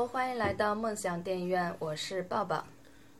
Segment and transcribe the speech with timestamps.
[0.00, 2.64] Hello，欢迎来到梦想电影院，我是抱抱。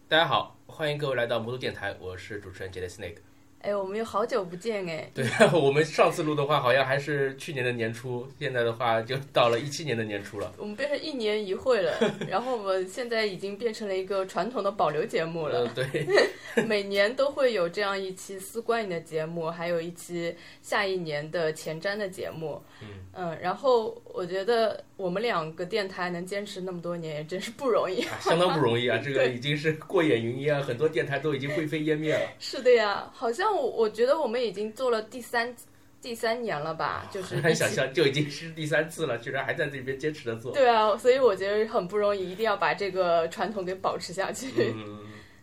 [0.09, 3.17] 大家好，欢迎各位来到魔都电台，我是主持人杰 s Snake。
[3.61, 5.11] 哎，我们有好久不见哎。
[5.13, 10.51] 对， 我们上次录的话好像还是去年的年初，现在的话就到了一七年的年初了。
[10.57, 11.93] 我们变成一年一会了，
[12.27, 15.69] 然后我们现在已经变成了一个传统的保留节目了。
[15.75, 15.85] 对，
[16.67, 22.63] 每年都会有这样一期思观影的节目，还有一期下一年的前瞻的节目。
[22.81, 28.99] 嗯嗯，然后我觉得我们两个电台能坚持那么多年，也真是不容易，相当不容易啊！
[29.05, 32.21] 这个已经是过眼云烟，很多电台都已经灰飞烟灭了。
[32.39, 33.55] 是的呀，好像。
[33.55, 35.55] 我我觉得我们已经做了第三
[36.01, 40.53] 第三年了吧，就是很难想象就已经是第三次了，居然还在这边坚持的做。
[40.53, 44.73] 对啊，所以我觉得很不容易，一定要把这个传统给保持下去。
[44.75, 44.99] 嗯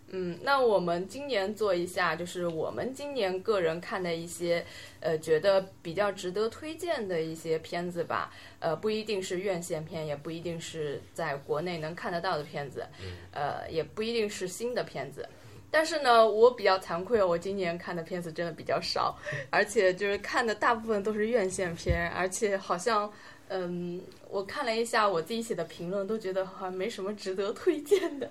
[0.10, 4.66] 嗯，那我们今年做一下，就是我们今年个人看的一些
[5.02, 8.32] 呃，觉得比较值得推荐的一些片子吧。
[8.60, 12.86] 呃，不一定是院线片，也不一定是在国内能看得到的片子，
[13.32, 15.28] 呃，也不一定是新的片子。
[15.70, 19.18] 但是呢，我比较惭愧，我今年看的片子真的比较少，
[19.50, 23.12] 而且就是看的大部分都是院线片，而且好像，
[23.50, 28.30] 嗯，我看了一下我自己写的评论，都觉得好像没什么值得推荐的，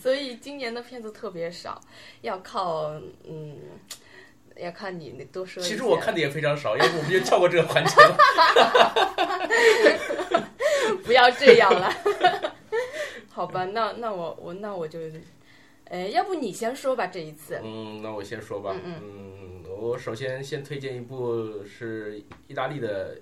[0.00, 1.80] 所以今年的片子特别少，
[2.20, 2.90] 要靠，
[3.24, 3.56] 嗯，
[4.56, 5.62] 要看你多说。
[5.62, 8.16] 其实我看的也非常少，要不我们就跳过这个环节了。
[11.04, 11.92] 不要这样了，
[13.30, 13.64] 好吧？
[13.64, 14.98] 那那我我那我就。
[15.90, 17.58] 哎，要不你先说吧，这一次。
[17.64, 18.76] 嗯，那我先说吧。
[18.84, 19.64] 嗯嗯。
[19.80, 23.16] 我首先先推荐一部是意大利的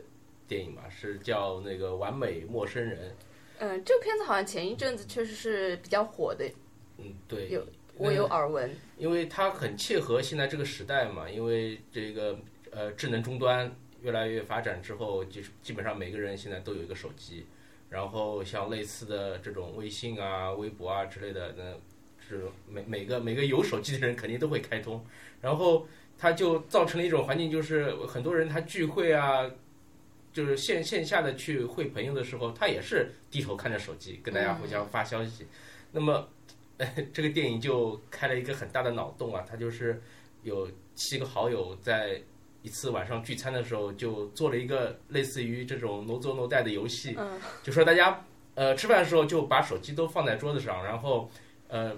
[0.46, 3.10] 电影嘛，是叫那个《完美陌生人》。
[3.58, 6.44] 嗯，这个片子好像前一阵子确实是比较火的。
[6.98, 7.48] 嗯，对。
[7.48, 7.66] 有
[7.96, 8.70] 我有耳闻。
[8.98, 12.38] 因为它很切合现在这个时代嘛，因为这个
[12.70, 17.46] 呃智能终端越来越发展之后，就是基本上每个人现在都有一个手机，
[17.88, 21.74] 然后像类似的这种微信啊、微博啊之类的那。
[22.28, 25.00] 是每每个每个有手机的人肯定都会开通，
[25.40, 25.86] 然后
[26.18, 29.48] 它就造成了一种环境，就是很多人他聚会啊，
[30.36, 35.46] 就是线线下的去会朋友的时候，他也是低头看着手机跟大家互相发消息。
[35.90, 36.28] 那么
[37.10, 39.98] 这个电影就开了一个很大的脑洞啊，他就是
[40.42, 42.20] 有七个好友在
[42.60, 47.16] 一次晚上聚餐的时候，就做了一个类似于这种 no 做 no 带的游戏，
[47.62, 48.22] 就说大家
[48.54, 51.30] 呃吃饭的时候就把手机都放在桌子上，然后
[51.68, 51.96] 呃。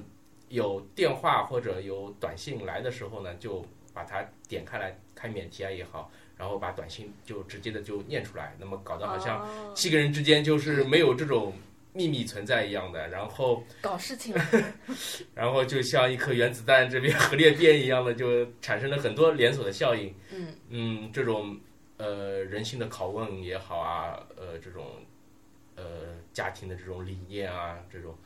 [0.51, 3.63] 有电话或者有短信来的时候呢，就
[3.93, 11.53] 把它点开来开免提啊也好，然后把短信就直接的就念出来，那么搞得好像七个人之间就是没有这种
[11.93, 14.35] 秘密存在一样的，然后搞事情，
[15.35, 20.15] 然后就像一颗原子弹这边 核裂变一样的，就产生了很多连锁的效应。
[20.33, 21.59] 嗯嗯，这种
[21.97, 24.87] 呃人性的拷问也好啊，呃这种
[25.75, 25.85] 呃
[26.33, 28.17] 家庭的这种理念啊这种。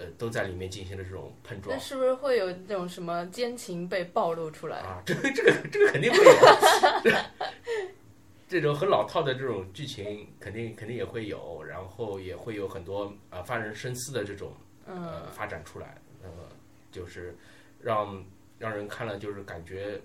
[0.00, 1.76] 呃，都在里面进行了这种碰撞。
[1.76, 5.02] 那是不是会有那种什么奸情被暴露出来啊？
[5.04, 7.12] 这个这个这个肯定会有，
[8.48, 14.54] 这种很老套的这种剧情肯定肯定也会有，然后也会有很多呃发人深思的这种
[14.86, 16.48] 呃发展出来，那么
[16.90, 17.36] 就是
[17.78, 18.24] 让
[18.58, 20.00] 让人看了就是感觉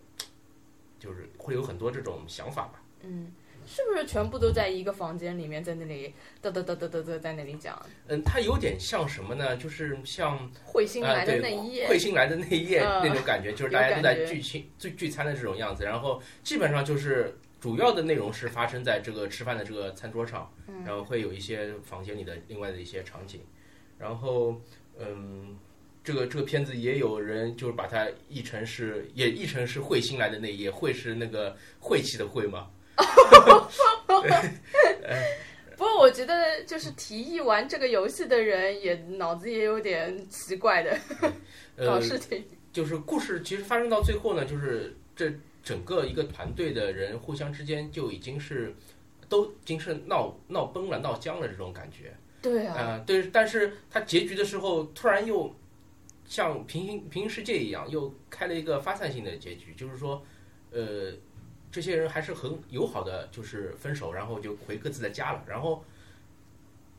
[1.00, 2.84] 就是会有很多这种想法吧。
[3.02, 3.32] 嗯。
[3.66, 7.80] 是不是全部都在一个房间里面，在那里嘚嘚嘚嘚嘚嘚在那里讲？
[8.08, 9.58] 嗯，它有点像什么呢？
[9.58, 15.84] 就是像彗星来的那一夜，彗星来的那一夜那种感觉，就是大家都在聚亲聚聚餐的这种样子。
[15.84, 20.52] 然后基本上就是主要的内容是发生在这个吃饭的这个餐桌上，
[20.86, 23.42] 然后会有一些房间里的另外的一些场景。
[23.98, 24.56] 然后
[25.00, 25.58] 嗯，
[26.04, 32.70] 这个这个片子也有人就是把它译成是也译成是彗星来的那一夜，彗是那个晦气的晦吗？
[35.78, 40.98] 不过我觉得，就是提议玩这个游戏的人也脑子也有点奇怪的，
[41.78, 42.44] 搞事情。
[42.72, 48.74] 就是故事其实发生到最后呢，就是这整个一个团队的人互相之间就已经是
[49.28, 52.16] 都已经是闹闹崩了、闹僵了这种感觉。
[52.42, 52.76] 对啊。
[52.76, 55.54] 啊，对，但是他结局的时候突然又
[56.26, 60.24] 像平行平行世界一样，又开了一个发散性的结局，就是说，
[60.72, 61.12] 呃。
[61.76, 65.44] 这些人还是很友好的，就是分手，然后就回各自的家了。
[65.46, 65.84] 然后，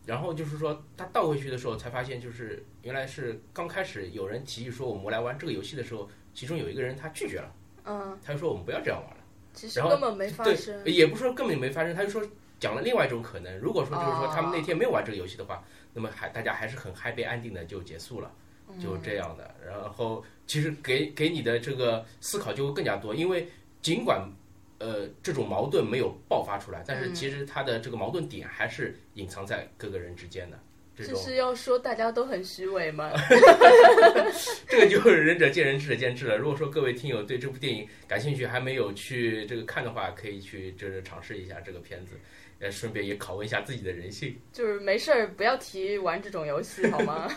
[0.04, 7.50] 然后就是说，他倒回去的时候才发现，就是原来是刚开始有人提议说我们来玩这个游戏的时候，其中有一个人他拒绝了。
[7.84, 8.18] 嗯。
[8.22, 9.24] 他就说我们不要这样玩了。
[9.54, 10.84] 其实根本没发生。
[10.84, 12.22] 对，也不说根本没发生，他就说
[12.60, 13.58] 讲了另外一种可能。
[13.58, 15.64] 如果说就是说他们那天没有玩这个游戏的话，
[15.94, 18.30] 那么还大家还是很 happy 安定的就结束了，
[18.78, 19.54] 就这样的。
[19.66, 23.48] 然后其实给给你的这个思考就会更加多，因为
[23.80, 24.30] 尽管。
[24.78, 30.58] 呃，这种矛盾没有爆发出来，但是其实他的这个矛盾点还是隐藏在各个人之间的。
[30.94, 33.12] 这种，这是要说大家都很虚伪吗？
[34.66, 36.38] 这个就是仁者见仁，智者见智了。
[36.38, 42.14] 如果说各位听友对这部电影感兴趣，还没有去这个看的话，可以去就是尝试一下这个片子，
[42.60, 44.38] 呃，顺便也拷问一下自己的人性。
[44.52, 47.28] 就是没事儿不要提玩这种游戏好吗？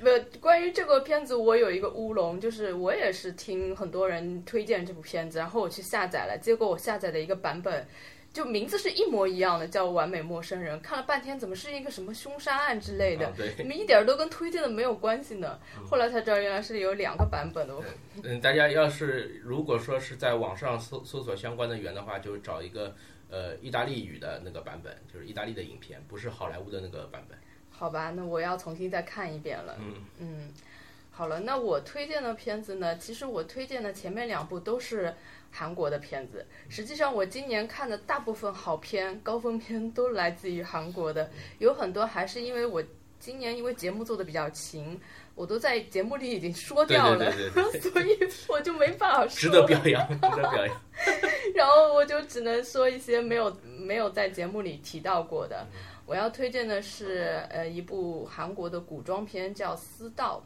[0.00, 7.86] 不，关于这个片子，我有一个乌龙，就是我也是听很多人推荐这部片子，然后我去下载了，结果我下载的一个版本。
[8.32, 15.58] 就名字是一模一样的，叫《完美陌生人》，看了半天怎么是一个什么凶杀案之类的，啊对怎么一点都跟推荐的没有关系呢？
[15.84, 17.74] 后来才知道原来是有两个版本的。
[18.22, 22.94] 嗯，大家要是如果说是在网上搜搜索相关的源的话，就找一个
[23.30, 27.38] 呃意大利语的那个版本，就是意大利的影片，不是好莱坞的那个版本。
[27.70, 29.76] 好吧，那我要重新再看一遍了。
[29.78, 30.52] 嗯嗯，
[31.10, 32.98] 好了，那我推荐的片子呢？
[32.98, 35.14] 其实我推荐的前面两部都是
[35.50, 36.46] 韩国的片子。
[36.68, 42.82] 实际上，我今年看的大部分好片、高分片都来自于韩国的，有很多还是因为我
[43.20, 44.98] 今年因为节目做的比较勤，
[45.34, 48.18] 我都在节目里已经说掉了，对对对对， 所以
[48.48, 50.76] 我就没办法说值得表扬，值得表扬。
[51.54, 55.66] 然后我就只能说一些没有没有在节目里提到过的。
[56.06, 60.42] 我要推荐的是呃一部韩国的古装片，叫《私道》。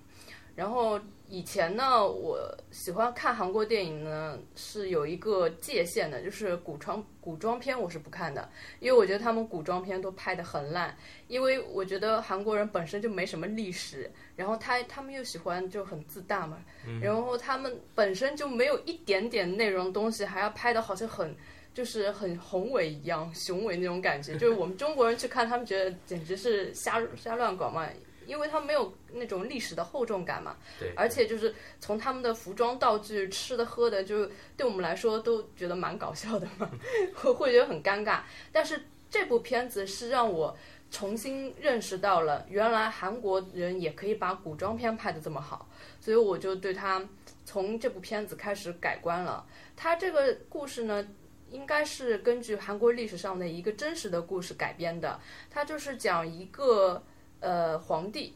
[0.55, 2.39] 然后以前呢，我
[2.71, 8.49] 喜欢看韩国电影呢是有一个界限的，就是古装古装片我是不看的，
[8.81, 10.97] 因为我觉得他们古装片都拍得很烂，
[11.29, 16.59] 因为我觉得韩国人本身就没什么历史，然后他他们又喜欢就很自大嘛，
[17.01, 21.35] 然后他们本身就没有一点点内容东西，还要拍的好像很。
[21.75, 27.85] 就是很宏伟一样，雄伟那种感觉，就是我们中国人去看，他们觉得简直是瞎瞎乱搞嘛，
[28.27, 30.57] 因为他们没有那种历史的厚重感嘛。
[30.79, 36.71] 对，而且就是从他们的服装、道具、吃的、喝的，就对我们来说都觉得蛮搞笑的嘛，
[37.15, 38.21] 会 会觉得很尴尬。
[38.53, 40.57] 但是这部片子是让我
[40.91, 45.69] 重新认识到了，原来韩国人也可以把古装片拍得这么好，
[46.01, 47.05] 所以我就对他
[47.45, 49.45] 从这部片子开始改观了。
[49.77, 51.05] 他这个故事呢，
[51.51, 55.21] 应该是根据韩国历史上的一个真实的故事改编的。
[55.51, 57.03] 他就是讲一个
[57.45, 58.35] 呃皇帝，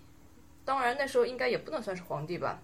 [0.64, 2.60] 当然那时候应该也不能算是皇帝吧，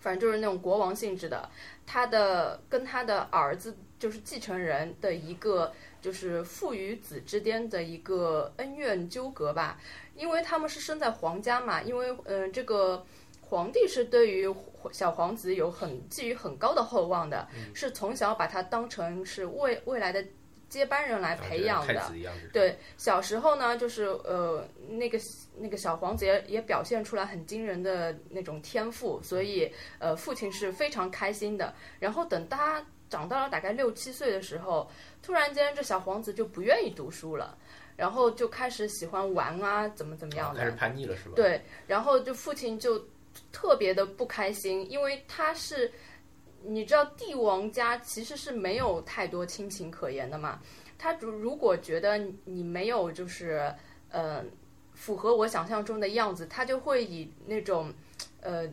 [0.00, 1.50] 反正就是那种国王性质的。
[1.84, 9.78] 他的跟他的儿子就是继承人的一个就是父与子之间的一个恩怨纠葛吧，
[10.14, 13.04] 因为他们是生在皇家嘛，因为嗯、呃这个。
[13.52, 14.48] 皇帝是对于
[14.92, 20.24] 小皇子有很寄予很高的厚望的，是从小把他当成是未未来的
[20.72, 22.10] 接班人来培养的。
[22.50, 25.18] 对，小时候呢，就是呃，那个
[25.58, 31.74] 那个小皇子也也表现出来很惊人的那种天赋，所以呃，父亲是非常开心的。
[32.00, 34.90] 然后等他长到了大概六七岁的时候，
[35.22, 37.54] 突然间这小皇子就不愿意读书了，
[37.94, 40.60] 然后就开始喜欢玩啊，怎么怎么样的。
[40.60, 41.32] 开始叛逆了是吧？
[41.36, 42.98] 对，然后就父亲就
[43.52, 45.92] 特别的不开心，因为他是，
[46.64, 50.60] 你知道帝王家其实是没有太多亲情可言的嘛。
[50.98, 53.74] 他如如果觉得你没有就是
[54.10, 54.44] 呃
[54.94, 57.92] 符合我想象中的样子，他就会以那种
[58.40, 58.68] 呃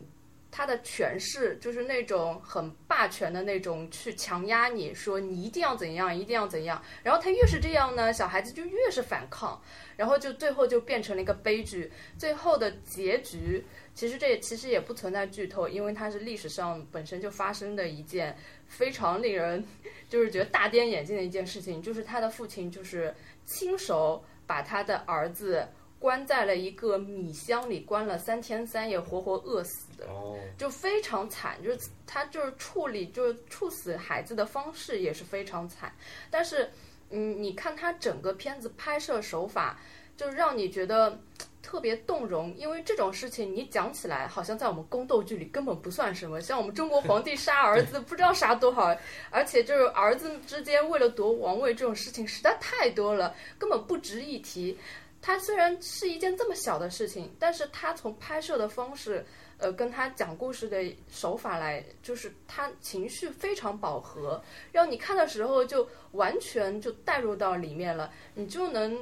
[0.50, 6.82] 他的权势，就是那种很霸权的那种去强压你，说你一定要怎样，一定要怎样。
[7.02, 9.60] 然后他越是这样呢，小孩子就越是反抗，
[9.96, 11.90] 然后就最后就变成了一个悲剧。
[12.18, 13.64] 最后的结局。
[13.92, 18.34] 其实这也其实也不存在剧透，因为它是历史上本身就发生的一件
[18.66, 19.62] 非常令人
[20.08, 23.12] 就是觉得大跌眼镜的一件事情，就是他的父亲就是
[23.44, 25.68] 亲手把他的儿子
[26.00, 31.62] 关在了一个米箱里，关了三天三夜，活活饿死的，哦，就非常惨。
[31.62, 35.94] 就是他就是处理就是处死孩子的方式也是非常惨，
[36.30, 36.68] 但是
[37.10, 39.78] 嗯，你看他整个片子拍摄手法，
[40.16, 41.16] 就让你觉得。
[41.62, 46.40] 特别动容，因为这种事情你讲起来，好像在我们宫斗剧里根本不算什么。
[46.40, 48.96] 像我们中国皇帝杀儿子，不知道杀多少，
[49.30, 54.76] 而且就是儿子之间为了夺王位这种事情实在太多了，根本不值一提。
[55.20, 59.24] 它虽然是一件这么小的事情，但是他从拍摄的方式，
[59.58, 68.98] 呃，跟他讲故事的手法来，就是他情绪非常饱和，让你看的时候就完全就带入到里面了，你就能。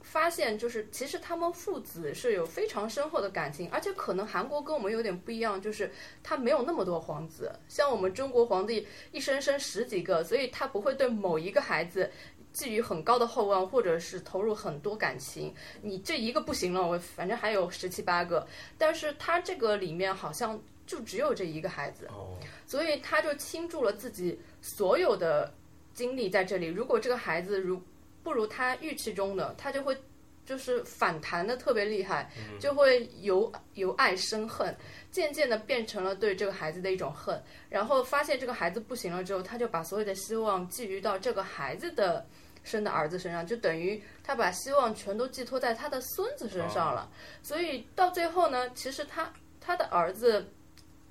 [0.00, 5.90] 发现就是，其实他们父子是有非常深厚的感情，而且可能韩国跟我们有点不一样，就是
[6.22, 12.10] 他没有那么多皇子，像我们中国皇帝一生生十几个，所以他不会对某一个孩子
[12.58, 15.54] 寄予很高的厚望，或者是投入很多感情。
[15.80, 18.44] 你这一个不行了，我反正还有十七八个，
[18.76, 22.36] 但是他这个里面好像就只有这一个孩子，哦，
[22.66, 25.54] 所以他就倾注了自己所有的
[25.94, 26.66] 精力在这里。
[26.66, 27.80] 如果这个孩子如
[28.24, 29.96] 不如他预期中的，他就会
[30.44, 34.74] 就是反弹的特别厉害，嗯就会由由爱生恨，
[35.12, 37.40] 渐渐的变成了对这个孩子的一种恨。
[37.68, 42.26] 然后发现这个孩子不行了之后，他就把所有的希望寄予到这个孩子的
[42.62, 47.10] 生的儿子身上，就等于他把希望全都寄托在他的孙子身上了。
[47.42, 50.46] 所以到最后呢，其实他他的儿子。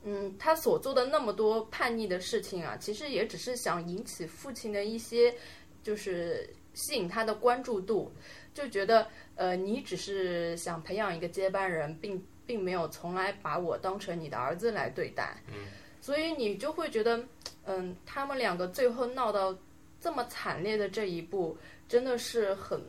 [0.04, 5.34] 嗯，他所做的那么多叛逆的事情啊，其实也只是想引起父亲的一些，
[5.84, 8.10] 就是吸引他的关注度，
[8.54, 15.36] 就觉得呃，你只是想培养一个接班人，并并没有从来把我当成你的儿子来对待。
[15.48, 15.66] 嗯，
[16.00, 17.22] 所以你就会觉得，
[17.66, 19.54] 嗯，他们两个最后闹到
[20.08, 22.82] 这么惨烈的这一步，真的是很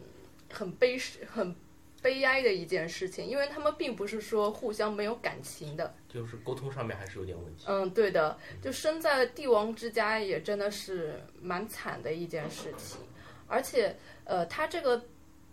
[0.48, 0.96] 很悲
[1.26, 1.52] 很
[2.00, 5.92] 悲哀的一件事情，因为他们并不是说互相没有感情的。
[6.08, 7.64] 就是沟通上面还是有点问题。
[7.66, 13.00] 嗯，对的，就生在帝王之家，也真的是蛮惨的一件事情。
[13.48, 15.04] 而且，呃，他这个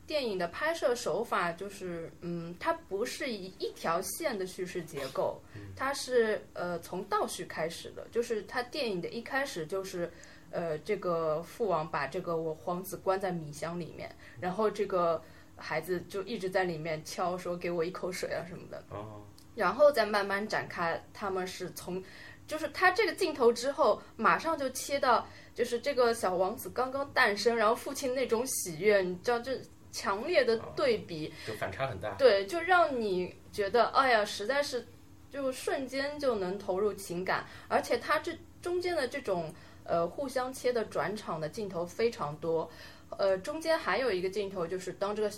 [0.06, 5.42] 电影的拍摄手法就是，嗯，它不是以一条线的叙事结构，
[5.76, 10.12] 它是呃从倒叙开始的，就是它电影的一开始就是。
[10.56, 14.10] 呃，这个父王把这个我皇子关在米箱里面，
[14.40, 15.22] 然后这个
[15.58, 19.22] 孩子就一直在里面敲说给我一口水啊什么的，哦，
[19.54, 22.02] 然后再慢慢展开，他们是从，
[22.48, 29.60] 就是他这个镜头之后，马上就切到，就是这个小王子刚刚诞生，然后父亲那种喜悦，你知道这
[29.92, 32.12] 强烈的对比，就反差很大。
[32.14, 34.88] 对，就让你觉得，哎呀，实在是，
[35.30, 38.32] 就瞬间就能投入情感，而且他这
[38.62, 39.54] 中间的这种
[39.86, 42.70] 呃互相切的转场的镜头非常多，
[43.18, 45.32] 呃，中间还有一个镜头就是当这个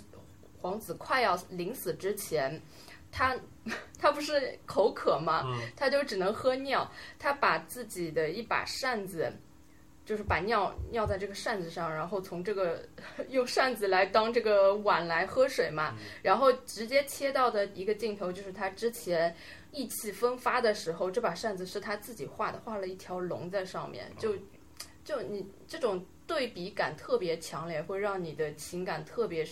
[0.60, 2.60] 皇子快要临死之前，
[3.12, 3.38] 他
[4.00, 5.44] 他不是口渴吗？
[5.76, 6.90] 他就只能喝尿，
[7.20, 9.32] 他把自己的一把扇子。
[10.08, 12.82] 就是把尿尿在这个扇子上，然后从这个
[13.28, 19.36] 用扇子来当这个碗来喝水嘛，然后直接切到的一个镜头就是他之前
[19.72, 24.36] 意气风发的时候，这把扇子是他自己画的，画了一条龙在上面，就
[25.04, 29.46] 就你这种对比感特别强烈，会让你的情感特别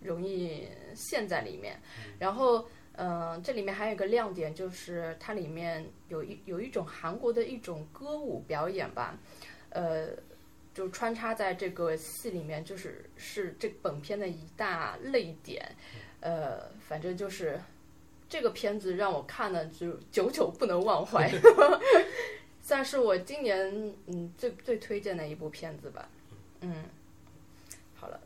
[0.00, 1.80] 容易陷在里面。
[2.18, 9.18] 然后，嗯、这里面还有一个亮点就是它里面有一有一种韩国的一种歌舞表演吧，
[9.70, 10.08] 呃。
[10.72, 15.68] 就穿插在这个戏里面，就是是这本片的一大泪点，
[16.20, 17.60] 呃，反正就是
[18.30, 21.28] 这个片子让我看了就久久不能忘怀，
[22.62, 26.08] 算是我今年嗯最最推荐的一部片子吧。
[26.60, 26.84] 嗯，
[27.96, 28.20] 好了，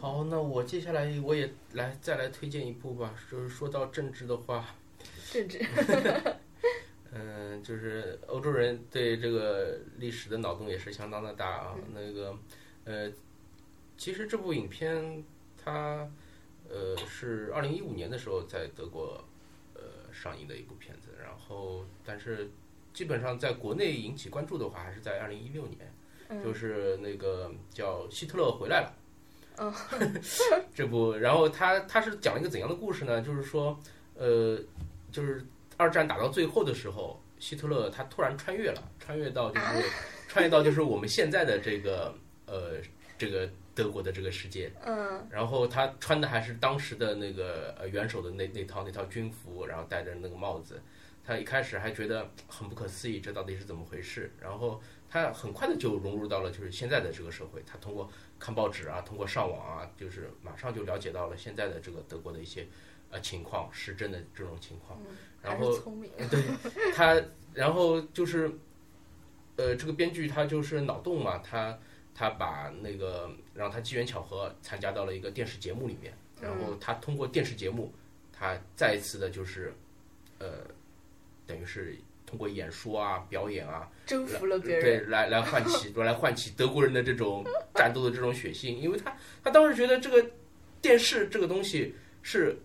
[0.00, 3.14] 好，那我接下来我也来再来推荐一部吧。
[3.30, 4.64] 就是说到政治的话，
[5.30, 5.60] 政治，
[7.12, 11.76] 嗯，就是欧洲人对这个历史的脑洞也是相当的大啊。
[11.92, 12.34] 那个，
[12.84, 13.12] 呃，
[13.98, 15.22] 其实这部影片
[15.62, 16.10] 它
[16.70, 19.22] 呃是二零一五年的时候在德国
[19.74, 22.50] 呃上映的一部片子，然后但是
[22.94, 28.94] 基本上在国内引起关注的话，还是在二零一六年，就是那个叫希特勒回来了。
[29.58, 29.72] 嗯，
[30.74, 33.20] 这部，然后他他是讲了一个怎样的故事呢？
[33.20, 33.78] 就是说，
[34.14, 34.58] 呃，
[35.12, 35.44] 就是
[35.76, 39.66] 二战打到最后的时候，希特勒他突然穿越了，穿越到就是、
[40.28, 42.14] 穿越到就是我们现在的这个
[42.46, 42.76] 呃
[43.18, 43.50] 这个
[43.80, 50.82] 德国的这个世界，嗯然后他穿的还是当时的那个呃元首的那那套那套军服，然后戴着那个帽子。
[51.22, 54.32] 他一开始还觉得很不可思议，这到底是怎么回事？
[54.40, 57.62] 然后他很快的就融入到了就是现在的这个社会。
[57.64, 62.66] 他通过看报纸啊，通过上网啊，就是马上就了解到了现在的这个德国的一些
[63.10, 64.98] 呃情况，时政的这种情况。
[65.42, 66.42] 然后聪明， 对
[66.94, 67.20] 他，
[67.54, 68.50] 然后就是，
[69.56, 71.78] 呃，这个编剧他就是脑洞嘛，他
[72.14, 77.92] 他把那个让他机缘巧合参加到了一个电视节目里面，然后他通过电视节目，
[78.32, 79.72] 他再一次的就是，
[80.38, 80.48] 呃，
[81.46, 84.82] 等于是通过演说啊、表演啊，征服了别人。
[84.82, 90.24] 对，来来唤起 来唤起德国人的这种战斗的这种血性，因为他他当时觉得这个
[90.80, 92.56] 电视这个东西是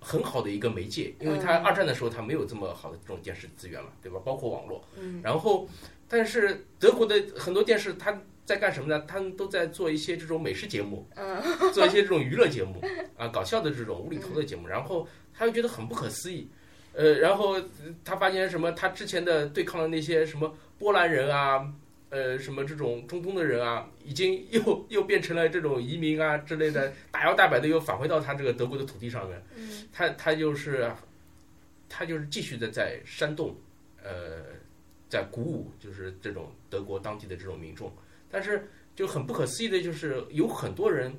[0.00, 1.64] 很好的一个媒介，因为他嗯。
[1.64, 4.20] 二战的时候他没有这么好的这种电视资源嘛，对吧？
[4.24, 5.20] 包括网络，嗯。
[5.22, 5.68] 然后
[6.08, 8.18] 但是德国的很多电视它
[8.48, 9.04] 在干什么呢？
[9.06, 11.38] 他们都在做一些这种美食节目，嗯
[11.74, 12.82] 做一些这种娱乐节目
[13.18, 16.48] 啊，搞笑的这种无厘头的节目，然后他又觉得很不可思议。
[16.94, 17.64] 呃，然后呃
[18.02, 18.72] 他发现什么？
[18.72, 21.70] 他之前的对抗的那些什么波兰人啊，
[22.08, 29.40] 呃，什么这种中东的人啊，已经又又变成了这种移民啊之类的，大摇大摆的又返回到他这个德国的土地上面。
[29.56, 30.90] 嗯他他就是
[31.86, 33.54] 他就是继续的在煽动，
[34.02, 34.42] 呃，
[35.10, 37.92] 在鼓舞，就是这种德国当地的这种民众。
[38.30, 41.14] 但是就很不可思议的就是，有很多人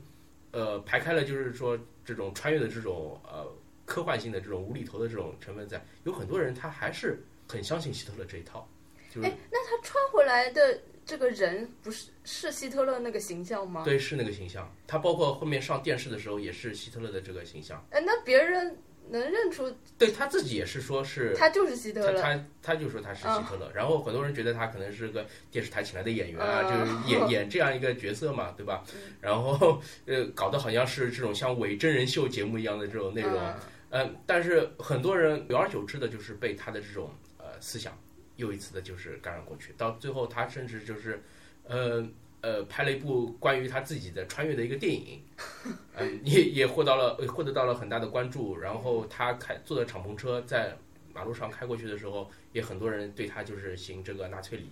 [0.52, 3.46] 呃排开了，就是说这种穿越的这种呃
[3.86, 8.68] 科幻性的这种无厘头的这种成分在，有很多人他还是很相信希特勒这一套，
[9.14, 13.84] 就是哎，那他穿回来的这个人不是是希特勒那个形象吗？
[13.84, 18.78] 对是那个形象，他包括后面上电视的时候也是希特勒的这个形象，哎，那别人
[19.10, 21.34] 能认出对他自己也是说是。
[21.36, 22.22] 他就是希特勒？
[22.22, 28.84] 他他他就说他是希特勒，然后很多人觉得他可能是个电视台请来的演员啊，嗯就是演 演这样一个角色嘛，对吧？
[29.20, 33.56] 然后呃，搞得好像是这种像伪真人秀节目一样的这种内容，嗯
[33.92, 37.98] 嗯，但是很多人久而久之的，就是被他的这种呃思想
[38.36, 41.22] 又一次的就是感染过去，到最后他甚至就是
[41.64, 42.08] 呃
[42.42, 45.22] 呃拍了一部关于他自己的穿越的一个电影，
[46.24, 48.58] 也也获到了获得到了很大的关注。
[48.60, 50.78] 然后他开坐的敞篷车在
[51.14, 54.70] 马路上开过去的时候，也很多人对他就是行这个纳粹礼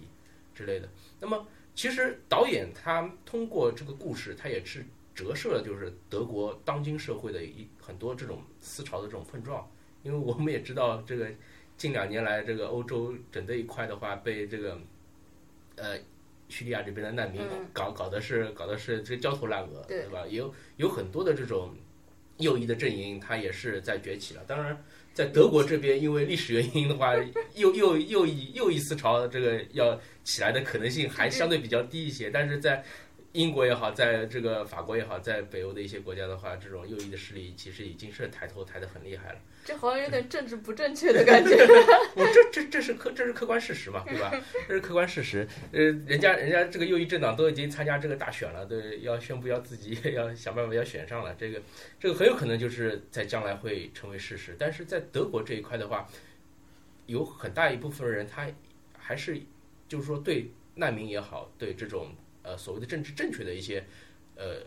[0.53, 0.87] 之类的。
[1.19, 9.69] 那么其实导演他通过这个故事，他也是折射了就是德国当今社会的一很多这种思潮的这种碰撞，
[10.03, 11.27] 因为我们也知道这个
[11.75, 14.79] 近两年来这个欧洲整个一块的话被这个
[15.75, 15.97] 呃
[16.49, 20.25] 叙利亚这边的难民嗯搞搞的是搞的是这个焦头烂额，对对吧？
[20.29, 21.75] 有有很多的这种
[22.37, 24.43] 右翼的阵营，它也是在崛起了。
[24.47, 24.77] 当然，
[25.13, 27.15] 在德国这边，因为历史原因的话，
[27.55, 32.83] 右右右翼右翼思潮这个要起来的可能性还相对比较低一些，但是在
[33.37, 39.39] 英国也好，在这个法国也好，在北欧的一些国家的话，这种右翼的势力其实已经是抬头抬得很厉害了。
[39.63, 41.55] 这好像有点政治不正确的感觉。
[42.17, 44.33] 我这这这是客这是客观事实嘛，对吧？
[44.67, 45.47] 这是客观事实。
[45.71, 51.61] 呃，人家人家这个右翼政党都已经参加这个大选了，对，要宣布要自己要想办法要选上了，这个
[51.99, 54.55] 这个很有可能就是在将来会成为事实。
[54.57, 56.09] 但是在德国这一块的话，
[57.05, 58.47] 有很大一部分人他
[58.97, 59.39] 还是
[59.87, 62.15] 就是说对难民也好，对这种
[62.47, 63.83] 呃所谓的政治正确的一些
[64.37, 64.61] 呃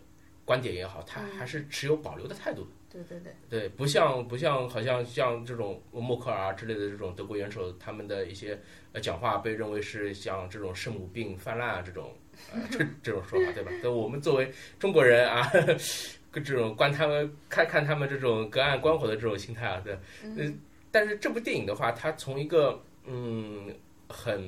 [0.45, 2.67] 观点也好，他还是持有保留的态度。
[2.93, 8.59] 对对对，对，不像不像，好像像这种默克尔啊之类的这种德国元首，他们的一些
[8.93, 12.13] 呃讲话被认为是像这种圣母病泛滥啊这种
[12.53, 13.71] 呃这这种说法，对吧？
[13.81, 15.49] 那我们作为中国人啊，
[16.35, 20.59] 这种观他们看看他们这种隔岸观火的这种心态啊，对，嗯，
[20.91, 23.73] 但是这部电影的话，它从一个嗯
[24.13, 24.45] 很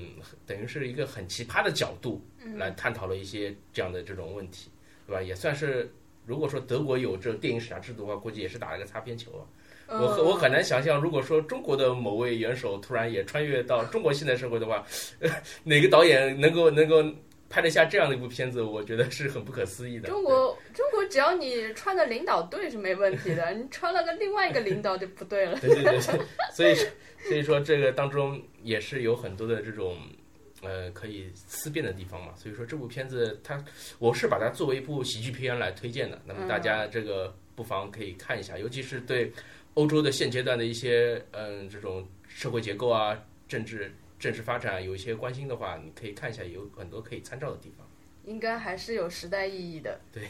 [0.46, 2.22] 等于是一个很奇葩的角度
[2.56, 4.70] 来探讨了一些这样的这种问题，
[5.06, 5.22] 对吧？
[5.22, 5.90] 也算是。
[6.24, 9.42] 如果说德国有这电影审查制度的话，估计也是打了个擦边球啊。
[9.88, 14.86] 我很我很难想象，如果说中国的某位元首突然也穿越到中国现代社会的话，
[15.64, 17.02] 哪个导演能够能够
[17.52, 18.62] 拍得下这样的一部片子？
[18.62, 20.08] 我觉得是很不可思议的。
[20.08, 25.58] 中国中国只要你穿的领导对是没问题的， 你穿了个另外一个领导就不对了。
[25.60, 26.00] 对对对，
[26.50, 26.74] 所以
[27.28, 29.98] 所以说这个当中也是有很多的这种。
[30.64, 33.60] 呃，可以思辨的地方嘛，所以说这部片子它，
[33.98, 36.22] 我是把它作为一部喜剧片来推荐的。
[36.24, 39.32] 那么大家这个不妨可以看一下，尤其是对
[39.74, 47.84] 欧洲的现阶段的一些嗯这种社会结构啊、政治政治发展有一些关心的话，你可以看一下，有很多可以参照的地方。
[48.24, 49.98] 应该还是有时代意义的。
[50.12, 50.22] 对。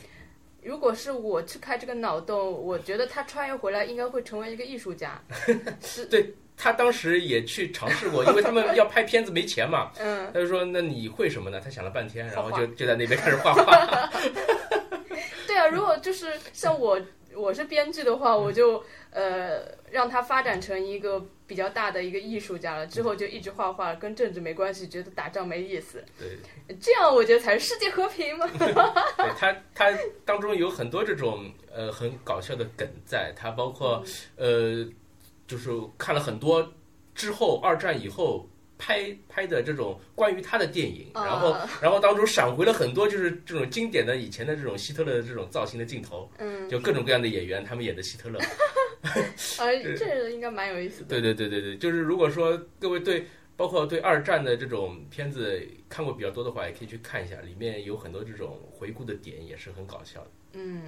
[0.63, 5.23] 如果是我去开这个脑洞，我觉得他穿越回来应该会成为一个艺术家。
[5.83, 6.33] 是对。
[6.57, 9.93] 他当时也去尝试过，因为他们要拍片子没钱嘛。
[10.01, 10.31] 嗯。
[10.33, 14.11] 他就说：“那你会什么呢？”他想了半天，然后就就在那边开始画画。
[15.47, 16.99] 对啊，如果就是像我，
[17.35, 26.05] 我是编剧的话，我就呃让他发展成一个比较大的一个艺术家了，之后就一直画画，跟政治没关系，觉得打仗没意思。
[26.19, 26.39] 对。
[26.81, 28.47] 这样我觉得才是世界和平嘛。
[28.57, 28.73] 对
[29.39, 29.93] 他，他
[30.25, 34.03] 当中有很多这种呃很搞笑的梗在，他包括
[34.37, 34.89] 呃。
[35.45, 36.73] 就是看了很多
[37.15, 38.49] 之后二战以后
[38.83, 48.41] 拍拍的这种关于他的电影，然后然后当中闪回了很多就是这种经典的以前的这种希特勒的这种造型的镜头，嗯，就各种各样的演员他们演的希特勒，
[49.63, 51.07] 啊，这应该蛮有意思的。
[51.11, 53.25] 对对对对对，就是如果说各位对
[53.57, 60.31] 包括对二战的这种片子看过比较多的话，也可以去看一下，里面有很多这种回顾的点也是很搞笑的。
[60.55, 60.83] 嗯。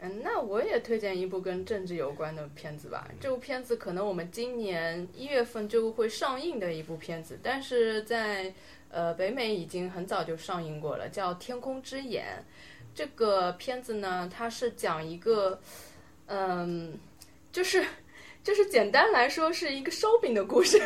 [0.00, 3.08] 嗯，那我也推荐一部跟政治有关的片子吧。
[3.20, 8.54] 这部片子可能我们今年一月份就会上映的一部片子，但是在
[8.90, 12.26] 呃北美已经很早就上映过了，叫《天空之眼》。
[12.94, 15.60] 这个片子呢，它是讲一个，
[16.26, 16.96] 嗯，
[17.50, 17.84] 就是
[18.44, 20.78] 就是简单来说是一个烧饼的故事。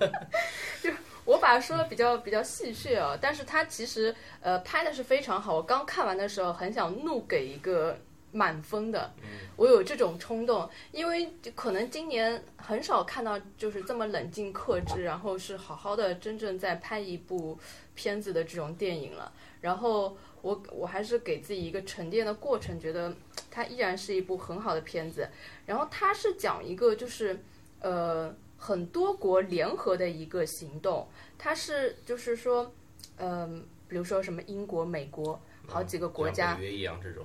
[0.82, 0.90] 就
[1.24, 5.54] 我把它说的比较比较戏谑啊，但是它其实呃拍的是非常好。
[5.54, 7.98] 我刚看完的时候很想怒给一个。
[8.34, 9.14] 满分的，
[9.54, 17.56] 我有这种冲动，因为可能今年很少看到就是这么冷静克制，然后是好好的真正在拍一部
[17.94, 19.32] 片子的这种电影了。
[19.60, 23.14] 然后我我还是给自己一个沉淀的过程，觉得
[23.52, 25.28] 它依然是一部很好的片子。
[25.64, 27.40] 然后它是讲一个就是
[27.80, 31.06] 呃很多国联合的一个行动，
[31.38, 32.72] 它是就是说
[33.18, 36.56] 嗯、比如说什么英国、美国好几个国家。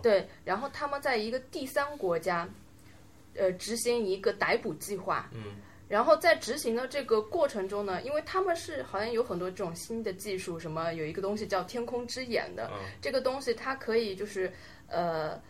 [0.02, 2.48] 对，然后他们在一个第三国家，
[3.36, 5.30] 呃，执行一个逮捕计划。
[5.34, 5.58] 嗯。
[5.90, 14.54] 然后在执行的这个过程中呢，因为他们是好像有很多这种新的技术，什么有一个东西叫天空之眼的，嗯这个东西它可以就是
[14.88, 15.42] 呃，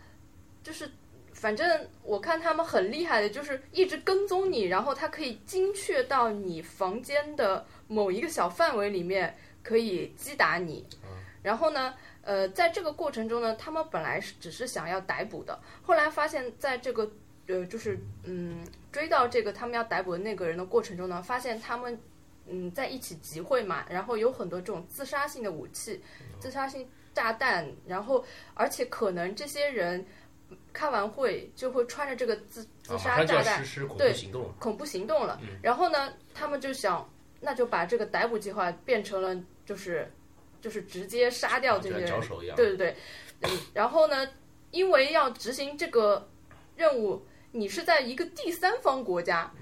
[0.62, 0.90] 就是
[1.34, 10.86] 反正我看他们很厉害的，就是一直跟踪你，然后它可以精确到你房间的某一个小范围里面，可以击打你。
[11.42, 11.94] 然后呢，
[12.30, 17.10] 呃，在这个过程中呢，他们本来是只是想要逮捕的，后来发现在这个
[17.48, 21.98] 呃，就是嗯，追到这个他们要逮捕的那个人的过程中呢，发现他们
[22.46, 26.00] 嗯在一起集会嘛，然后有很多这种自杀性的武器、
[26.38, 30.06] 自杀性炸弹，然后而且可能这些人
[30.72, 33.64] 开完会就会穿着这个自自杀炸弹
[33.98, 34.14] 对。
[34.60, 35.40] 恐怖行动了。
[35.60, 40.08] 然后呢，他们就想，那就把这个逮捕计划变成了就是
[40.60, 42.20] 就是直接杀掉这些人。
[42.56, 42.96] 对对对，
[43.42, 44.28] 嗯，然后呢，
[44.70, 46.28] 因为要执行这个
[46.76, 49.52] 任务，你是在一个第三方国家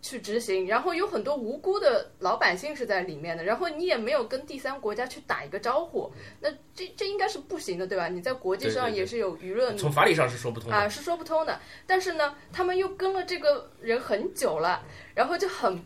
[0.00, 8.06] 去执行，然后有很多无辜的老百姓是在里面的，然后你也没有跟第三国家去打一个招呼，那这这应该是不行的，对吧？
[8.08, 10.76] 你在国际上也是有舆论从法理上是说不通的。
[10.76, 11.60] 啊，是说不通的。
[11.84, 15.84] 但是呢，他们又跟了这个人很久了，然后就很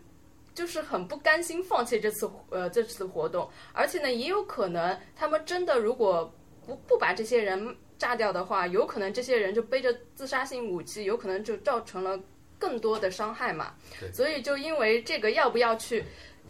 [0.54, 6.32] 就是很不甘心放弃这次呃这次活动，而且呢，也有可能他们真的如果
[6.66, 12.18] 不不把这些人炸掉的话，有可能这些人就背着自杀性武器，有可能就造成了
[12.58, 13.74] 更多的伤害嘛。
[14.12, 16.04] 所以就因为这个要不要去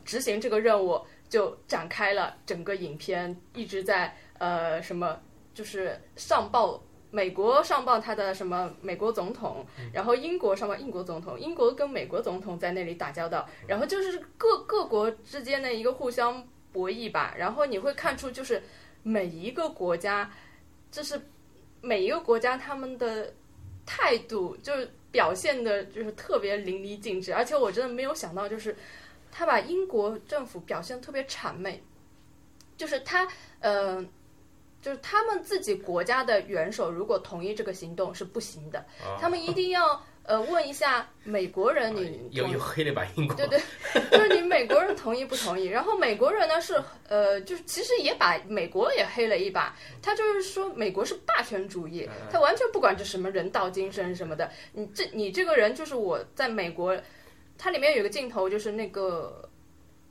[0.04, 5.20] 执行这个任务，就展开了整个影片一直在呃什么
[5.54, 6.82] 就是上报。
[7.14, 17.34] 美国上报他的什么美国总统，然后英国上报英国总统，英国跟美国总统在那里打交道，然后就是各各国之间的一个互相博弈吧。
[17.36, 18.62] 然后你会看出，就是
[19.02, 20.32] 每一个国家，
[20.90, 21.20] 就是
[21.82, 23.34] 每一个国家他们的
[23.84, 27.34] 态度，就是表现的就是特别淋漓尽致。
[27.34, 28.74] 而且我真的没有想到，就是
[29.30, 31.82] 他把英国政府表现特别谄媚，
[32.78, 33.28] 就是他
[33.60, 34.02] 呃。
[34.82, 43.36] 就是他们自己国家的元首如果同意这个行动是不行的，啊他们一定要呃问一下美国人你同又又黑了一把英国。
[43.36, 43.60] 对对，
[44.10, 45.66] 就是你美国人同意不同意？
[45.66, 54.50] 然后美国人呢是呃，就是其实也把美国也黑了一把，他就是说美国是霸权主义，他完全不管这什么人道精神什么的。
[54.72, 57.00] 你这你这个人就是我在美国，
[57.56, 59.48] 它里面有个镜头就是那个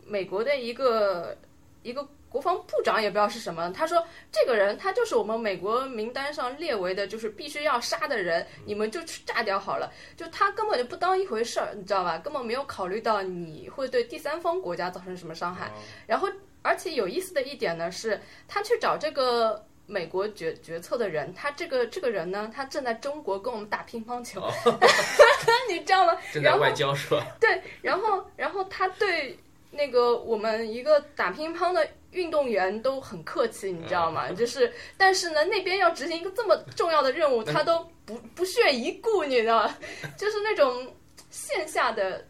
[0.05, 1.37] 美国的一个
[1.83, 2.07] 一个。
[2.31, 9.91] 国防部长也不知道是什么，他说这个人他就是我们美国名单上列为的，就是必须要杀的人，你们就去炸掉好了。
[10.15, 12.17] 就他根本就不当一回事儿，你知道吧？
[12.19, 15.69] 根本没有考虑到你会对第三方国家造成什么伤害。
[16.07, 16.29] 然后，
[16.61, 18.17] 而且有意思的一点呢是，
[18.47, 24.41] 他去找这个美国决决策的人，他这个这个人呢，他正在中国跟我们打乒乓球，
[25.69, 26.17] 你知道吗？
[26.31, 27.25] 正在外交是吧？
[27.41, 29.37] 对，然后然后他对
[29.71, 34.29] 那个我们一个打乒乓的运动员都很客气，你知道吗？
[34.31, 39.77] 就是，但是呢，那边要执行一个这么重要的任务， 他都不不屑一顾，你知道吗？
[40.17, 40.93] 就是那种
[41.29, 42.25] 线下的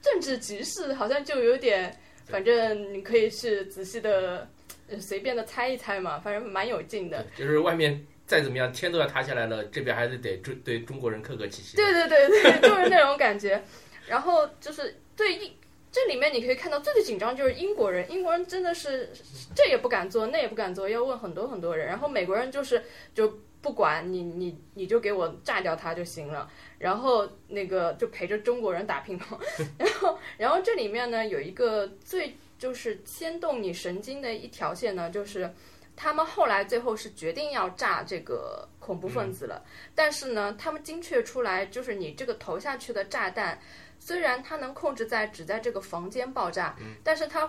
[0.00, 4.48] 政治局势，好像就有点，反正你可以去仔细的、
[4.88, 7.24] 呃随便的猜一猜嘛，反正蛮有劲的。
[7.34, 11.76] 就是外面再怎么样，天都要塌下来了，这边还是得对对中国人客客气气。
[11.76, 13.62] 对对对对，就是那种感觉。
[14.06, 15.50] 然后就是对英
[15.92, 19.12] 这里面你可以看到最最紧张就是英国人，英国人真的是
[19.54, 21.86] 这也不敢做，那也不敢做，要问很多很多人。
[21.86, 22.82] 然后美国人就是
[23.14, 26.50] 就不管你你你就给我炸掉他就行了。
[26.78, 29.38] 然后那个就陪着中国人打乒乓。
[29.78, 35.52] 然后然后这里面呢有一个最就是牵动你神经的一条线呢，就是
[35.94, 39.62] 他们后来最后是决定要炸这个恐怖分子了。
[39.94, 43.60] 但是呢，他们精确出来，就是你这个投下去的炸弹，
[44.04, 47.48] 虽然它能控制在只在这个房间爆炸，但是它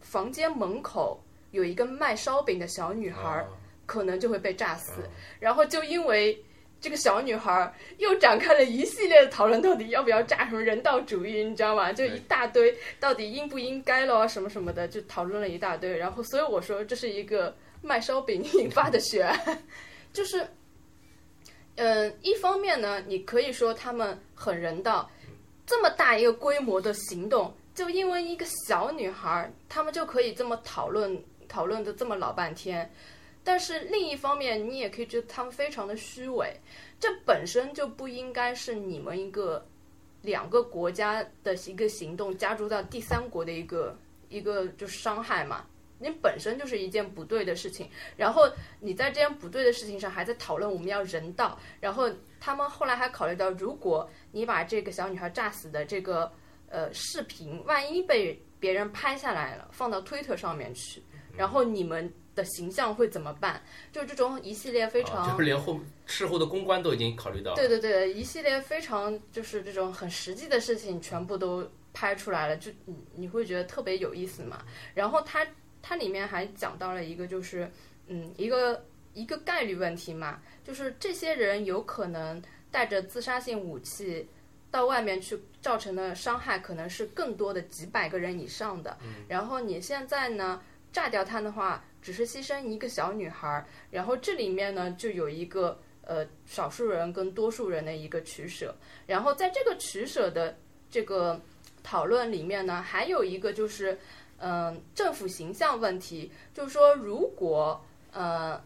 [0.00, 3.44] 房间门口有一个卖烧饼的小女孩
[3.84, 5.02] 可能就会被炸死。
[5.40, 6.40] 然后就因为
[6.80, 11.92] 这个小女孩儿又展开了一系列的讨论，到底要不要炸什么人道主义，你知道吗？
[11.92, 15.98] 就一大堆，到底应不应该咯，什么什么的，就讨论了一大堆。
[15.98, 19.36] 然后，所以我说这是一个卖烧饼引发的血案，
[20.14, 20.46] 就是。
[21.80, 25.08] 嗯，一方面呢，你可以说他们很人道，
[25.68, 32.90] 这么大一个规模的行动，就因为一个小女孩，他们就可以这么讨论讨论的这么老半天。
[33.44, 36.58] 但是另一方面，你也可以觉得他们非常的虚伪，
[36.98, 39.66] 这本身就不应该是你们一个
[40.22, 43.94] 两个国家的一个行动加注到第三国的一个
[44.30, 45.66] 一个就是伤害嘛。
[45.98, 48.48] 你本身就是一件不对的事情，然后
[48.80, 52.08] 你在这件不对的事情上还在讨论我们要人道，然后
[52.40, 56.30] 他们后来还考虑到，如果你把这个小女孩炸死的这个
[56.68, 61.02] 呃视频，万一被别人拍下来了，放到推特上面去，
[61.36, 63.60] 然后你们的形象会怎么办？
[63.92, 67.56] 就这种一系列非常，啊就是连后事后的公关都已经考虑到了。
[67.56, 74.64] 对对对，一系列非常就是这种很实际的事情，全部都拍出来了，就你你会觉得特别有意思嘛。
[74.94, 75.46] 然后它
[75.82, 77.70] 它里面还讲到了一个就是
[78.06, 84.28] 嗯一个一个概率问题嘛，就是这些人有可能带着自杀性武器
[84.70, 88.96] 到外面去，造成的伤害可能是更多的几百个人以上的。
[89.28, 90.60] 然后你现在呢
[90.92, 95.78] 炸掉它的话，只是牺牲一个小女孩儿，然后这里面呢就有一个。
[96.08, 98.74] 呃，少数人跟多数人的一个取舍，
[99.06, 100.56] 然后在这个取舍的
[100.90, 101.38] 这个
[101.82, 103.98] 讨论里面呢，还有一个就是，
[104.38, 108.62] 嗯、政府形象问题，就是说，如果呃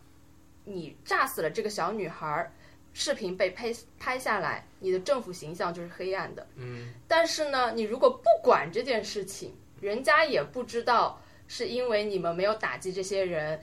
[0.64, 2.52] 你炸死了这个小女孩儿，
[2.92, 6.46] 视频被拍拍下来，你的政府形象就是黑暗的。
[6.56, 13.60] 嗯，但是呢，你如果不管这件事情，人家也不知道是因为你们没有打击这些人，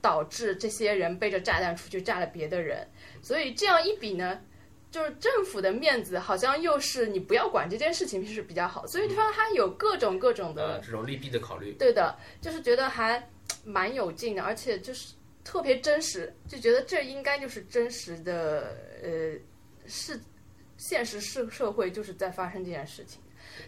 [0.00, 2.86] 导致这些人背着炸弹出去炸了别的人，
[3.22, 4.40] 所以这样一比呢，
[4.94, 11.72] 就是政府的面子好像又是你不要管这件事情是比较好，所以说他有各种各种的呃，这种利弊的考虑。
[11.72, 13.28] 对的，就是觉得还
[13.64, 19.36] 蛮有劲的，而且就是特别真实，就觉得这应该就是真实的，呃，
[19.88, 20.16] 是
[20.76, 23.20] 现实社社会就是在发生这件事情。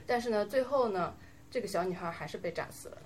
[0.07, 1.13] 但是呢，最后呢，
[1.51, 2.99] 这个小女孩还是被炸死了。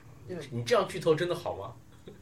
[0.51, 1.75] 你这样剧透真的好吗？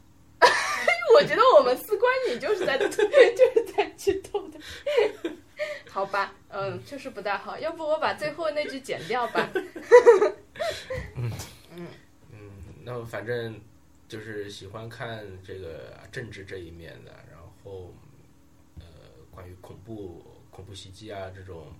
[1.15, 4.59] 我觉得我们四观你就是在 就是在剧透的，
[5.89, 9.49] 好吧，嗯，确实不大好，要不我把最后那句剪掉吧。
[11.15, 11.31] 嗯
[11.75, 11.87] 嗯
[12.31, 12.51] 嗯，
[12.83, 13.59] 那反正
[14.07, 17.93] 就是喜欢看这个政治这一面的，然后
[18.79, 18.85] 呃，
[19.31, 21.73] 关于恐怖、恐怖袭击啊这种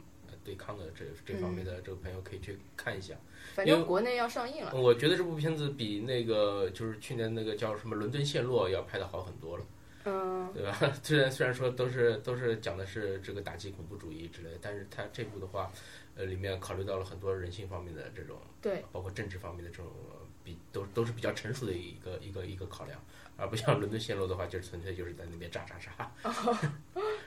[0.49, 3.13] 对抗的这这方面的这个朋友可以去看一下。
[3.53, 9.65] 反正国内要上映了，我觉得这部片子比那个就是去年那个叫什么《伦敦陷落》要拍的好很多了，
[10.05, 10.75] 嗯，对吧？
[11.03, 15.71] 虽然虽然说都是都是讲的是这个打击恐怖主义之类的，但是它这部的话，
[16.15, 22.99] 呃，里面考虑到了很多人性方面的这种对，包括政治方面的这种呃比都都是比较成熟的一个一个一个考量，
[23.37, 26.11] 而不像伦敦陷落的话，就是纯粹就是在那边炸炸炸。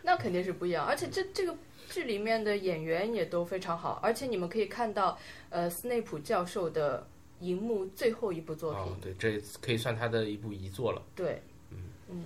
[0.03, 1.57] 那肯定是不一样，而且这这个
[1.89, 7.07] 剧里面的演员也都非常好，而且你们可以看到，呃，斯内普教授的
[7.41, 11.03] 荧幕最后一部作品，哦，对，这可以算他的一部遗作了。
[11.15, 11.79] 对，嗯
[12.11, 12.25] 嗯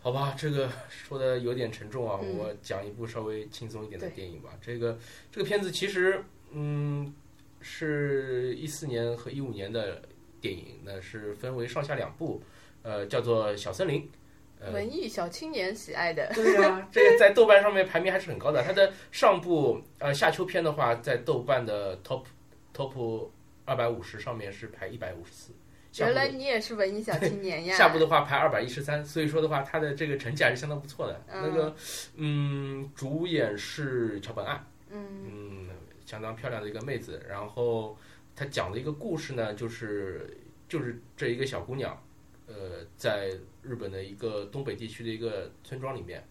[0.00, 4.50] 好吧，这个说的有点沉重啊，嗯我讲一部稍微轻松一点的电影吧。
[4.60, 4.98] 这个
[5.32, 7.12] 这个片子其实，嗯，
[7.60, 10.02] 是一四年和一五年的
[10.40, 12.42] 电影，那是分为上下两部，
[12.82, 14.02] 呃，叫做《小森林》。
[14.60, 18.62] 呃，文艺小青年喜爱的，对呀、 这个在豆瓣上面排名还是很高的。
[18.62, 22.24] 它的上部呃夏秋篇的话，在豆瓣的 top
[22.74, 23.28] top
[23.64, 25.52] 二百五十上面是排一百五十四。
[25.98, 27.74] 原来你也是文艺小青年呀！
[27.78, 31.20] 下部的话排二百一十三，所以说的话，它的这个成绩还是相当不错的。
[31.28, 31.74] 嗯那个，
[32.16, 35.68] 嗯，主演是桥本爱，嗯嗯，
[36.04, 37.20] 相当漂亮的一个妹子。
[37.28, 37.96] 然后
[38.36, 40.36] 她讲的一个故事呢，就是
[40.68, 42.00] 就是这一个小姑娘，
[42.48, 43.30] 呃，在
[43.62, 46.26] 日本的一个东北地区的一个村庄里面，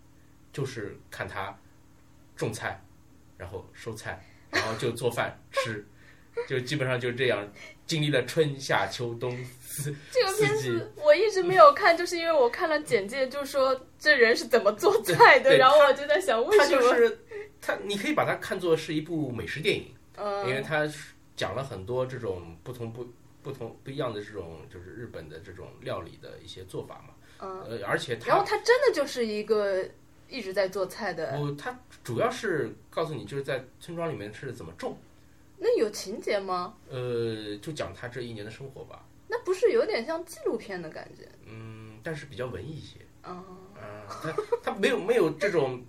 [0.51, 1.55] 就是看他
[2.35, 2.83] 种菜，
[3.37, 5.85] 然后收菜，然后就做饭吃，
[6.49, 7.47] 就基本上就这样，
[7.85, 16.81] 经历了春夏秋冬四 这个片子我一直没有看，就是因为我看了简介，就说这人是怎么做菜的，然后我就在想为什么？
[16.81, 17.19] 就是
[17.61, 20.91] 它，你可以把它看作是一部美食电影，因为嗯，它
[21.35, 23.07] 讲了很多这种不同不
[23.47, 27.13] 不同不一样的这种就是日本的这种料理的一些做法嘛。
[27.39, 29.87] 嗯，呃，而且然后它他真的就是一个
[30.27, 34.97] 一直在做菜的，不，他主要是告诉你就是在村庄里面是怎么种，
[35.57, 36.75] 那有情节吗？
[36.89, 39.05] 呃，就讲他这一年的生活吧。
[39.29, 41.29] 那不是有点像纪录片的感觉？
[41.45, 42.99] 嗯，但是比较文艺一些。
[43.21, 43.43] 啊，
[43.75, 44.33] 嗯，他
[44.63, 45.83] 他没有没有这种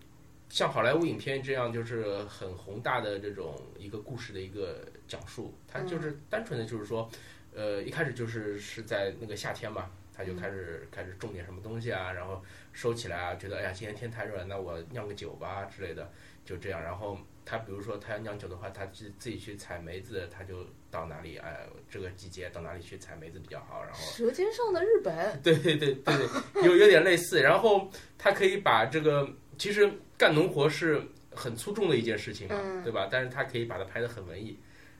[0.49, 7.09] 像好莱坞影片这样就是很宏大的这种一个故事的一个讲述，他就是单纯的就是说，
[7.55, 16.11] 呃，一开始就是是在那个夏天嘛，他就开始、开始种点什么东西啊，然后收起来啊，觉得哎呀今天天太热了，那我酿个酒吧之类的，
[16.45, 16.83] 就这样。
[16.83, 26.15] 然后他比如说他要酿酒的话，他自自己去采梅子，他就到哪里哎这个季节到哪里去采梅子比较好，然后舌尖上的日本，对对对对
[26.55, 27.41] 对，有有点类似。
[27.41, 31.03] 然后他可以把这个，其实干农活是
[31.35, 33.09] 很粗重的一件事情嘛，嗯对吧？
[33.11, 34.59] 但是他可以把它拍得很文艺。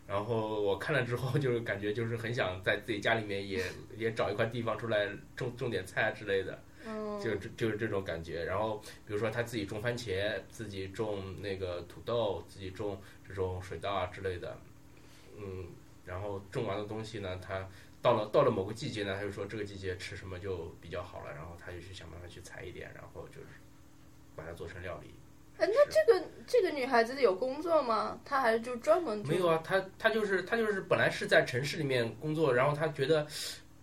[0.09, 3.63] 然后我看了之后，就是感觉就是很想在自己家里面也
[3.95, 8.43] 也找一块地方出来种种点菜啊之类的，嗯，就就是这种感觉。
[8.43, 14.59] 然后比如说他自己种番茄，自己种那个土豆，自己种这种水稻啊之类的，
[15.37, 15.67] 嗯，
[16.07, 17.69] 然后种完的东西呢，他
[18.01, 23.49] 到了到了某个季节呢，他就说这个季节吃什么就比较好了，然后他就去想办法去采一点，然后就是
[24.35, 25.11] 把它做成料理。
[25.59, 28.19] 哎，那这个这个女孩子有工作吗？
[28.25, 33.27] 她还是就专门没有啊，她她就是她就是本来是在城市里面工作，然后她觉得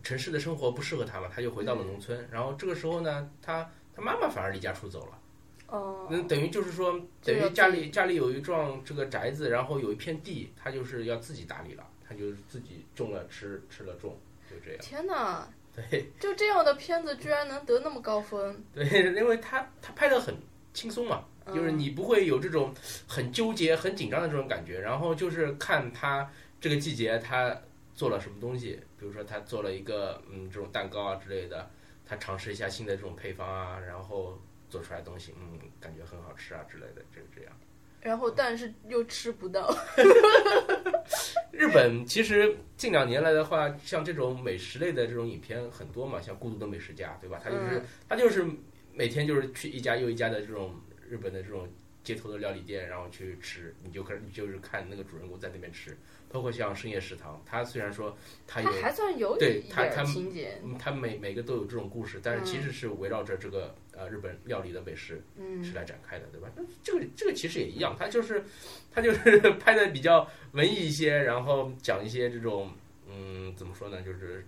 [0.02, 2.28] 城市的生活不适合她嘛，她就回到了农村。
[2.32, 5.20] 然后这个时候呢，她她妈妈反而离家出走了。
[5.68, 14.18] 哦，那等于就是说，等于家里家里有一幢这个宅子，然后有一片地，她就是要自己打理了，她就是自己种了吃，吃了种，
[14.50, 14.80] 就这样。
[14.82, 15.48] 天哪！
[15.76, 20.34] 对就这样的片子居然能得那么高分，对，因为他他拍的很
[20.74, 22.74] 轻松嘛，就是嗯你不会有这种
[23.08, 26.30] 很纠结、很紧张的这种感觉，然后就是看他
[26.60, 27.56] 这个季节他
[27.94, 31.70] 做了什么东西，比如说他做了一个嗯这种蛋糕啊之类的，
[32.06, 37.54] 他尝试一下新的这种配方啊，然后做出来的东西，嗯，感觉很好吃啊之类的，就是这样。
[38.02, 39.76] 然后但是又吃不到。
[41.52, 47.42] 日本其实近两年来的话，像这种美食类的这种影片很多嘛，像《孤独的美食家》，对吧？
[47.44, 48.46] 他就是、他就是
[48.94, 50.76] 每天就是去一家又一家的这种
[51.10, 51.68] 日本的这种
[52.04, 55.96] 街头的料理店，然后去吃，你就可你就是看那个主人公在那边吃。
[56.30, 58.13] 包括像深夜食堂，它虽然说
[58.46, 66.52] 它有它还算有对它它情节，嗯它每每个都有这种故事，但是其实是围绕着这个呃日本料理的美食嗯是来展开的，对吧？
[66.58, 68.44] 那这个这个其实也一样，它就是
[68.91, 72.70] 它就是 拍的比较文艺一些，然后讲一些这种
[73.08, 74.46] 嗯怎么说呢，就是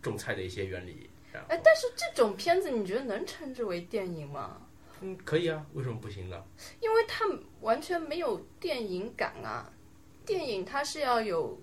[0.00, 1.10] 种菜的一些原理。
[1.48, 4.65] 哎，但是这种片子你觉得能称之为电影吗？
[5.00, 6.42] 嗯可以啊，为什么不行呢？
[6.80, 7.24] 因为它
[7.60, 9.72] 完全没有电影感啊。
[10.24, 11.56] 电影它是要有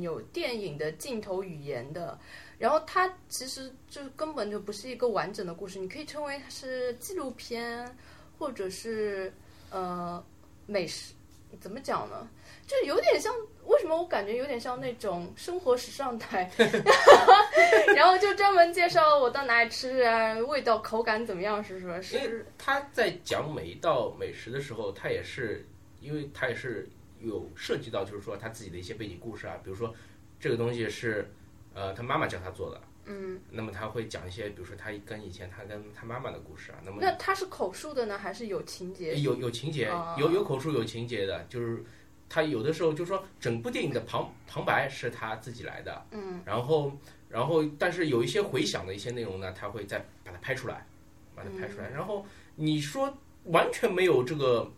[0.00, 2.18] 有电影的镜头语言的，
[2.58, 7.94] 然后它其实就根本就不是一个完整的故事，你可以称为它是纪录片，
[8.38, 9.30] 或者是
[9.70, 10.24] 呃
[10.64, 11.12] 美食，
[11.60, 12.26] 怎么讲呢？
[12.66, 13.34] 就有点像，
[13.66, 16.50] 为什么我感觉有点像那种生活时尚台，
[17.94, 22.46] 然后就专门介绍我到哪里吃啊，味道口感怎么样，是说是？
[22.58, 25.66] 他在讲每一道美食的时候，他也是，
[26.00, 26.88] 因为他也是
[27.20, 29.92] 有涉及到，就是说他自己的一些背景故事啊，比如说
[30.38, 31.28] 这个东西是，
[31.74, 39.16] 呃，他妈妈教他做的，嗯，那么他会讲一些，比如说他跟以前他跟他妈妈的故事啊，那么那他是口述的呢，还是有情节？
[39.20, 41.82] 有有情节哦，有有口述有情节的，就是
[42.28, 46.92] 他有的时候就是说整部电影的旁旁白是他自己来的，嗯，然后
[47.28, 50.86] 然后但是有一些回想的一些内容呢，他会再把它拍出来，
[51.34, 54.70] 把它拍出嗯来，然后你说完全没有这个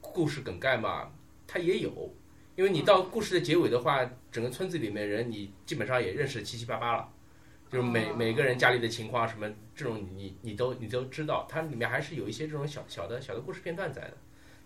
[0.00, 1.10] 故事梗概嘛，
[1.46, 2.12] 它也有，
[2.56, 7.08] 因为你到故事的结尾的话，整个村子里面人你基本上也认识七七八八了。
[7.70, 14.16] 就是每哦每个人家里的情况什么这种你你都你都知道，它里面还是有一些这种小小的小的故事片段在的。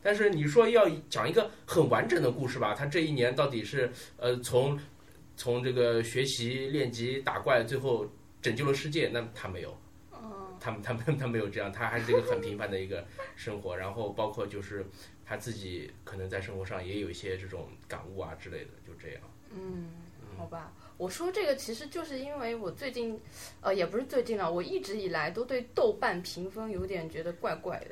[0.05, 4.79] 但是你说要讲一个很完整的故事吧，他这一年到底是呃从
[5.35, 8.07] 从这个学习练级打怪，最后
[8.43, 9.71] 拯救了世界，那他没有，
[10.11, 13.03] 哦，他们他们他没有这样，他还是一个很平凡的一个
[13.35, 13.75] 生活。
[13.75, 14.85] 然后包括就是
[15.25, 19.23] 他自己可能在生活上也有一些这种感悟啊之类的，就这样。
[19.57, 19.88] 嗯，
[20.37, 20.71] 好吧。
[20.97, 23.19] 我说这个其实就是因为我最近，
[23.62, 27.90] 呃，也不是最近了，我一直以来都对豆瓣评分有点觉得怪怪的。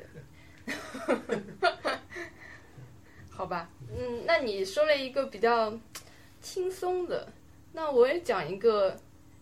[3.29, 5.73] 好吧，嗯，那你说了一个比较
[6.41, 7.27] 轻松的，
[7.73, 8.95] 那我也讲一个，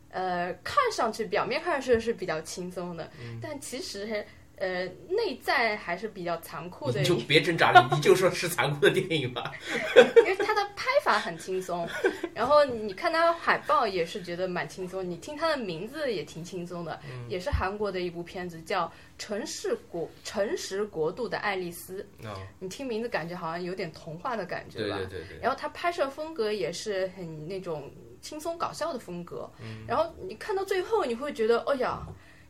[0.10, 3.10] 呃，看上去表面看上去是比较轻松的，
[3.42, 4.26] 但其实
[4.62, 9.52] 呃内在还是比较残酷的你就别挣扎了，你就说是残酷的电影吧。
[10.18, 11.88] 因为它的拍法很轻松，
[12.34, 18.86] 然后你看它海报也是觉得蛮轻松，你听它的名字也挺轻松的，嗯也是韩国的一部片子，叫
[19.18, 22.08] 《城市国诚实国度的爱丽丝》。
[22.28, 24.98] 哦，你听名字感觉好像有点童话的感觉吧？
[24.98, 25.40] 对对对对。
[25.42, 27.92] 然后它拍摄风格也是很那种
[28.22, 32.06] 轻松搞笑的风格，嗯然后你看到最后你会觉得，哦呀，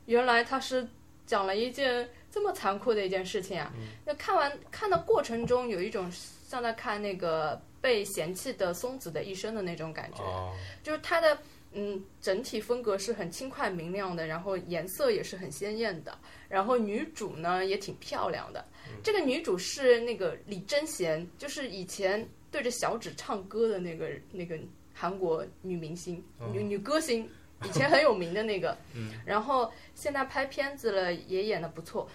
[0.06, 0.86] 原来它是
[1.32, 3.72] 讲了一件这么残酷的一件事情啊！
[4.04, 10.54] 那看完看的过程中有一种像在看那个被嫌弃的松子的一生的那种感觉，哦，
[10.84, 11.38] 就是他的
[11.72, 16.20] 嗯，整体风格是很轻快明亮的，然后颜色也是很鲜艳的，
[16.50, 18.66] 然后女主呢也挺漂亮的。
[19.02, 24.60] 这个女主是那个李贞贤，就是以前对着小指唱歌的那个那个
[24.94, 26.22] 韩国女明星、
[26.52, 27.26] 女女歌星，
[27.64, 28.78] 以前很有名的那个。
[29.26, 32.10] 然后现在拍片子了，也演的不错。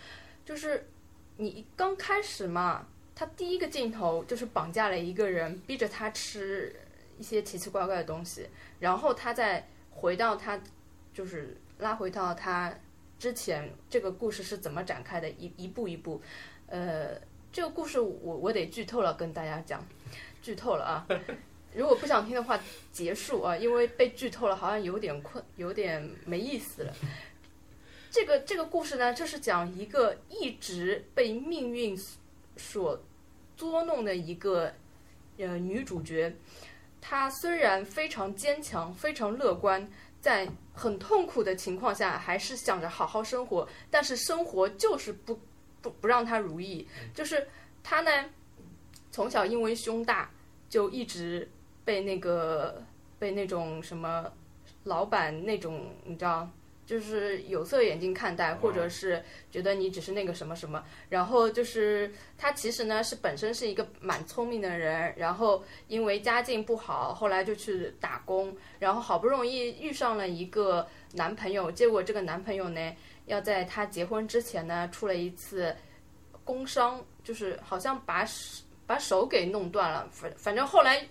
[0.45, 0.89] 就是
[1.37, 6.75] 你刚开始嘛，他第一个镜头就是绑架了一个人，逼着他吃
[7.19, 8.49] 一些奇奇怪怪的东西。
[8.81, 10.61] 然后他再回到他，
[11.13, 12.73] 就是拉回到他
[13.19, 16.21] 之前这个故事是怎么展开的，一一步一步，
[16.67, 17.19] 呃，
[17.51, 19.83] 这个故事我我得剧透了跟大家讲，
[20.43, 21.07] 剧透了啊，
[21.77, 22.59] 如果不想听的话
[22.91, 26.95] 结束啊，因为被剧透了好像有点困，有点没意思了。
[28.11, 31.95] 这个这个故事呢，就是讲一个一直被命运
[32.57, 32.99] 所
[33.59, 34.73] 捉弄的一个
[35.37, 36.35] 呃女主角。
[36.99, 39.87] 她虽然非常坚强、非常乐观，
[40.19, 43.69] 在很痛苦的情况下，还是想着好好生活。
[43.91, 45.39] 但是生活就是不
[45.83, 46.89] 不不让她如意。
[47.15, 47.47] 就是
[47.83, 48.11] 她呢，
[49.13, 50.31] 从小因为胸大，
[50.71, 51.49] 就一直
[51.87, 52.83] 被那个
[53.19, 54.31] 被那种什么
[54.85, 56.47] 老板那种你知道。
[56.85, 59.21] 就是有色眼镜看待，或者是
[59.51, 62.09] 觉得你只是那个什么什么，然后就是
[62.39, 75.75] 他其实呢是本身是一个蛮聪明的人，然后因为家境不好，后来就去打工，然后好不容易遇上了一个男朋友，结果这个男朋友呢要在他结婚之前呢出了一次
[76.45, 78.25] 工伤，就是好像把
[78.87, 81.05] 把手给弄断了，反反正后来。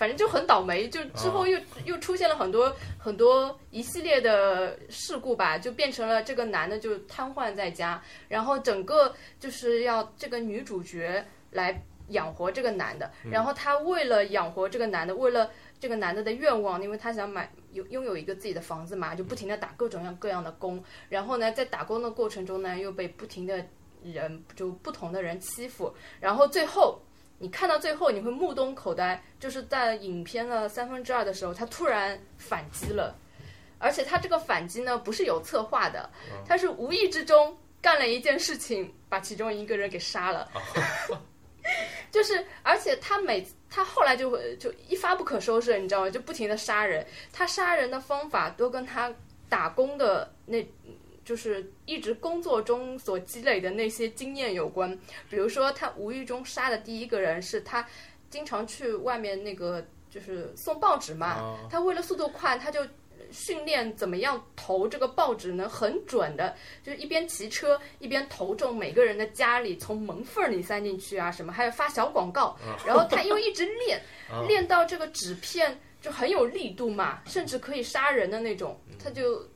[0.00, 23.62] 反正就很倒霉，就之后又又出现了很多很多一系列的事故吧，就变成了这个男的就瘫痪在家，然后整个就是要这个女主角来养活这个男的，然后她为了养活这个男的，为了这个男的的愿望，因为她想买有拥有一个自己的房子嘛，就不停的打各种样各样的工，然后呢，在打工的过程中呢，又被不停的
[24.02, 27.02] 人就不同的人欺负，然后最后。
[27.42, 33.16] 你看到最后，你会目瞪口呆，就是在影片的三分之二的时候，他突然反击了，
[33.78, 36.10] 而且他这个反击呢，不是有策划的，
[36.46, 40.46] 他是无意之中干了一件事情，把其中一个人给杀了，
[42.12, 46.10] 就是，而且他每他后来就会就一发不可收拾，你知道吗？
[46.10, 49.10] 就不停的杀人，他杀人的方法都跟他
[49.48, 50.62] 打工的那。
[51.24, 54.98] 就是一直工作中所积累的那些经验有关，
[55.28, 57.86] 比如说他无意中杀的第一个人是他，
[58.30, 62.80] 经常去外面那个就是送报纸嘛，他为了速度快，他就
[63.30, 74.00] 训练怎么样投这个报纸能很准的，就是一边骑车一边投中每个人的家里，从门缝里塞进去啊什么，还有发小广告，然后他又一直练，
[74.48, 79.46] 练到这个纸片就很有力度嘛，甚至可以杀人的那种，他就。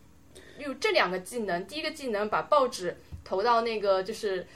[0.58, 4.46] 有这两个技能，第一个技能把报纸投到那个就是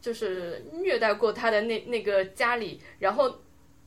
[0.00, 3.40] 就是虐待过他的那那个家里，然后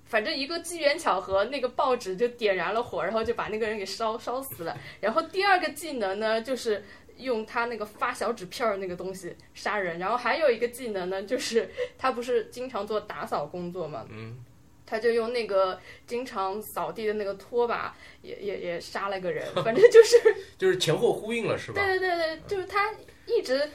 [0.06, 4.78] 反正一个机缘巧合，那个报纸就点燃了火，然后就把那个人给烧烧死了。
[5.00, 6.84] 然后第二个技能呢，就是
[7.18, 10.00] 用他那个发小纸片儿那个东西杀人。
[10.00, 14.44] 然后还有一个技能呢，就是他不是经常做打扫工作嘛，嗯。
[14.90, 20.18] 他就用那个经常扫地的那个拖把，也也也杀了个人， 反正就是
[20.58, 21.86] 就是前后呼应了，是吧？
[21.86, 22.92] 对对对对，就是他
[23.28, 23.70] 一直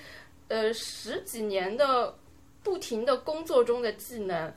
[0.48, 2.12] 呃十几年的
[2.64, 4.52] 不停的工作中的技能，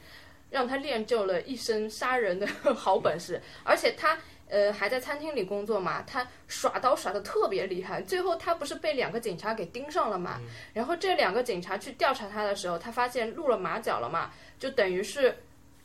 [0.49, 4.17] 让他练就了一身杀人的 好本事，而且他
[4.49, 10.41] 呃还在餐厅里工作嘛，他耍刀耍的特别厉害，最后他不是被两个警察给盯上了嘛，
[10.73, 15.37] 然后这两个警察去调查他的时候，他发现露了马脚了嘛，就等于是。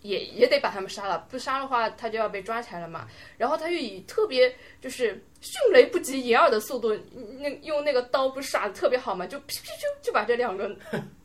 [0.02, 3.08] 也也得把他们杀了，不杀的话他就要被抓起来了嘛。
[3.38, 6.94] 然后他又以特别就是迅雷不及掩耳的速度，
[7.38, 10.76] 那用那个刀不是耍的特别好嘛，就噗噗噗就把这两个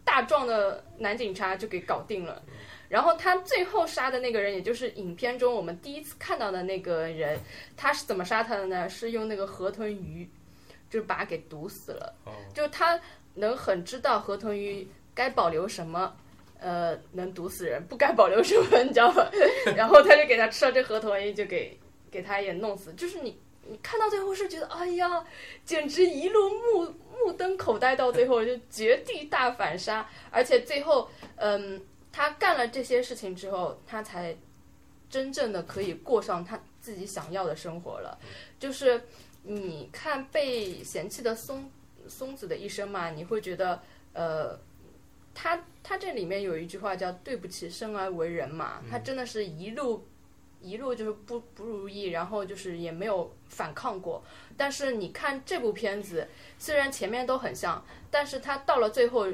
[0.04, 2.42] 大壮的男警察就给搞定了。
[2.88, 7.38] 然后他最后杀的那个人，也就是影片中我们第一次看到的那个人，
[7.76, 8.88] 他是怎么杀他的呢？
[8.88, 10.30] 是用那个河豚鱼，
[10.90, 12.16] 就把他给毒死了。
[12.54, 12.98] 就他
[13.34, 16.16] 能很知道河豚鱼该保留什么。
[16.60, 19.30] 呃，能毒死人，不该保留什么，你知道吗？
[19.78, 21.80] 然后他就给他吃了这河豚，就给
[22.10, 22.92] 给他也弄死。
[22.94, 25.24] 就是你，你看到最后是觉得，哎呀，
[25.64, 30.10] 简直一路目目瞪口呆，到最后就绝地大反杀。
[30.32, 31.80] 而且最后，嗯，
[32.12, 34.36] 他干了这些事情之后，他才
[35.10, 38.18] 真正的可以过上他自己想要的生活了。
[38.60, 39.00] 就是
[39.44, 41.70] 你看被嫌弃的松
[42.08, 43.80] 松子的一生嘛，你会觉得，
[44.14, 44.60] 呃。
[45.40, 45.56] 他
[45.88, 50.06] 他这里面有一句话叫“对不起，生而为人”嘛，他真的是一路
[50.62, 54.22] 一路就是不不如意，然后就是也没有反抗过。
[54.58, 56.28] 但是你看这部片子，
[56.60, 57.82] 虽然前面都很像，
[58.12, 59.28] 但是他到了最后，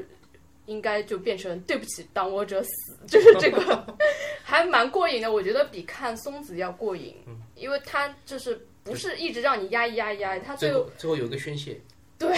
[0.66, 3.84] 应该就变成对不起，挡我者死，就是这个，
[4.44, 5.32] 还蛮过瘾的。
[5.32, 7.16] 我觉得比看松子要过瘾，
[7.56, 11.80] 因为他就是不是一直让你压抑压抑压抑，他最后最后最后有一个宣泄，
[12.16, 12.32] 对，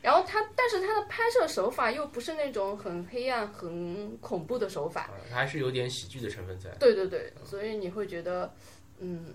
[0.00, 6.70] 然后他但是他的拍摄手法又不是那种很黑暗、很恐怖的手法，还是有点喜剧的成分在。
[6.80, 8.52] 对对对，所以你会觉得，
[8.98, 9.34] 嗯，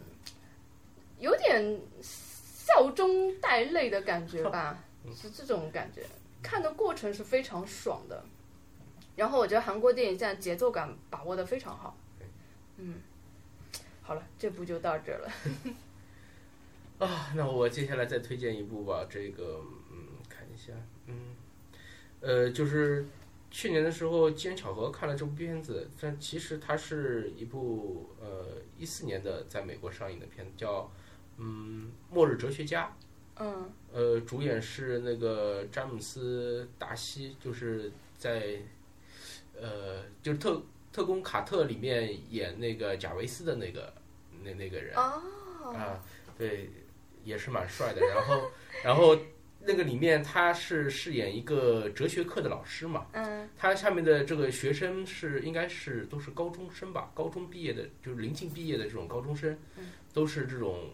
[1.20, 4.84] 有点笑中带泪的感觉吧，
[5.16, 6.04] 是这种感觉。
[6.42, 8.24] 看的过程是非常爽的，
[9.16, 11.96] 然后我觉得韩国电影现在节奏感把握的非常好。
[12.78, 12.96] 嗯，
[14.02, 15.32] 好了，这部就到这了。
[17.00, 19.06] 啊，那我接下来再推荐一部吧。
[19.10, 20.74] 这个，嗯，看一下，
[21.06, 21.36] 嗯，
[22.22, 23.06] 呃，就是
[23.52, 30.92] 去年的时候机缘巧合看了这部片子，但其实它是一部呃一四年的在美国上映的片子，叫
[31.38, 32.86] 嗯《末日哲学家》。
[33.40, 38.60] 嗯呃，主演是那个詹姆斯·达西，就是在
[39.56, 40.60] 呃就是特
[40.92, 43.94] 特工卡特里面演那个贾维斯的那个
[44.44, 44.96] 那那个人。
[44.96, 45.22] 哦，
[45.72, 46.04] 啊，
[46.36, 46.68] 对，
[47.28, 48.02] 也是蛮帅的。
[48.08, 48.52] 然后，
[48.84, 49.18] 然后
[49.60, 59.58] 那个里面他是饰演一个哲学课的老师嘛，嗯他下面的这个学生是应该是都是高中生吧，高中毕业的，就是临近毕业的这种高中生，
[60.14, 60.90] 都是这种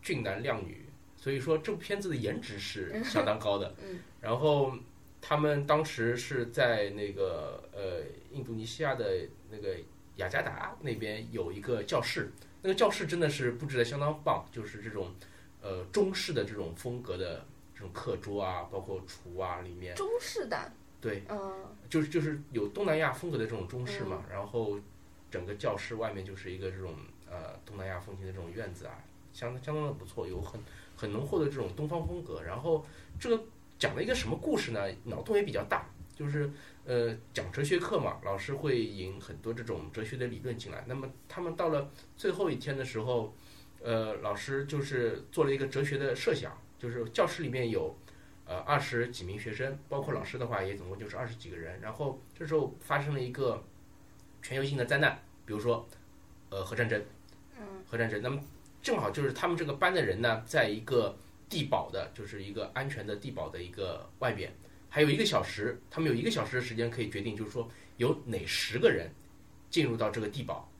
[0.00, 3.74] 俊男靓女，所以说这部片子的颜值是相当高的。
[3.84, 4.72] 嗯然后
[5.20, 9.76] 他们当时是在那个呃印度尼西亚的那个
[10.16, 12.30] 雅加达那边有一个教室，
[12.62, 15.12] 那个教室真的是布置的相当棒，就是这种
[15.64, 17.42] 呃中式的这种风格的
[17.74, 24.78] 这种课桌啊，包括厨啊里面，中式的，对，嗯就是就是有东南亚风格的这种中式嘛，然后
[25.30, 26.94] 整个教室外面就是一个这种
[27.28, 29.02] 呃东南亚风情的这种院子啊，
[29.32, 30.60] 相相当的不错，有很
[30.94, 32.42] 很浓厚的这种东方风格。
[32.42, 32.84] 然后
[33.18, 33.42] 这个
[33.78, 34.80] 讲了一个什么故事呢？
[35.04, 36.50] 脑洞也比较大，就是
[36.84, 40.84] 呃讲哲学课嘛，老师会引很多这种哲学的理论进来。
[40.86, 43.34] 那么他们到了最后一天的时候，
[43.84, 47.96] 呃，老师就是做了一个哲学的设想，就是教室里面有。
[48.46, 51.80] 呃，二十几名学生，包括老师的话，也总共就是二十几个人。
[51.80, 53.64] 然后这时候发生了一个
[54.42, 55.88] 全球性的灾难，比如说，
[56.50, 57.02] 呃，核战争，
[57.86, 58.20] 核战争。
[58.20, 58.38] 那么
[58.82, 61.16] 正好就是他们这个班的人呢，在一个
[61.48, 64.52] 地堡的，就是一个安全的地堡的一个外边，
[64.90, 67.66] 还有一个小时，他们有一个小时的时间可以决定，就是说
[67.96, 69.10] 有哪十个人
[69.70, 70.70] 进入到这个地堡，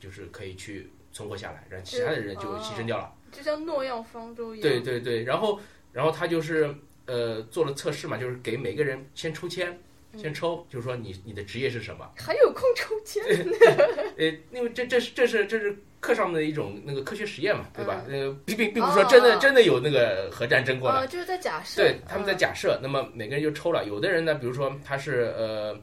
[0.00, 3.12] 就是可以去存活下来，然后其他的人就牺牲掉了。
[3.30, 4.62] 就像诺亚方舟一样。
[4.62, 5.60] 对对对，然后
[5.92, 6.74] 然后他就是
[7.06, 9.78] 呃做了测试嘛，就是给每个人先抽签，
[10.16, 12.10] 先抽，就是说你你的职业是什么？
[12.18, 13.22] 还有空抽签。
[14.18, 18.04] 呃，因为这这是这是这是课上的一种那个科学实验嘛，对吧？
[18.08, 21.80] 呃，并并并不是说真的、哦真的有那个核战争过来，呃，就是在假设。
[21.80, 25.80] 对，他们在嗯假设，那么每个人就抽了，有的人呢，比如说他是呃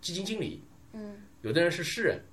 [0.00, 0.62] 基金经理，
[0.92, 2.24] 嗯，有的人是诗人，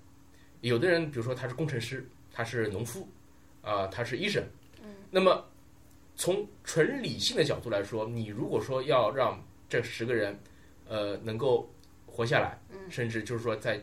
[0.62, 3.08] 有的人比如说他是工程师，他是农夫，
[3.62, 4.44] 啊、他是医生，
[4.82, 5.48] 嗯，那么
[6.16, 10.38] 从纯理性的角度来说，你如果说要让这十个人，
[10.88, 11.72] 呃，能够
[12.06, 13.82] 活下来，嗯，甚至就是说在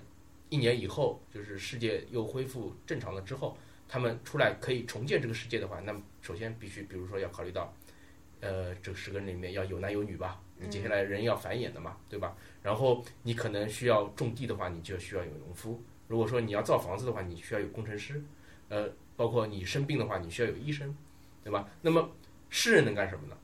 [0.49, 3.57] 一年以后，就是世界又恢复正常了之后，
[3.89, 7.73] 他们出来可以重建这个世界的话，那么首先必须，比如说要考虑到，
[8.41, 12.37] 呃，这十个人里面要有男有女吧，你接下来人要繁衍的嘛，对吧？
[12.63, 15.81] 然后你可能需要种地的话，你就需要有农夫；
[16.11, 18.21] 如果说你要造房子的话，你需要有工程师，
[18.69, 20.93] 呃，包括你生病的话，你需要有医生，
[21.45, 21.69] 对吧？
[21.81, 22.11] 那么
[22.49, 23.37] 诗人能干什么呢？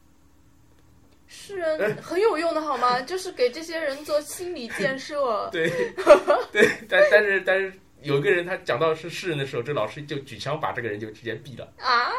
[1.29, 3.01] 诗人很有用的好吗？
[3.07, 5.49] 就是给这些人做心理建设。
[5.55, 5.71] 对，
[6.51, 12.11] 对，但但是但是有一个人他讲到是诗人的时候，这老师就举枪把这个人就直接毙了，啊！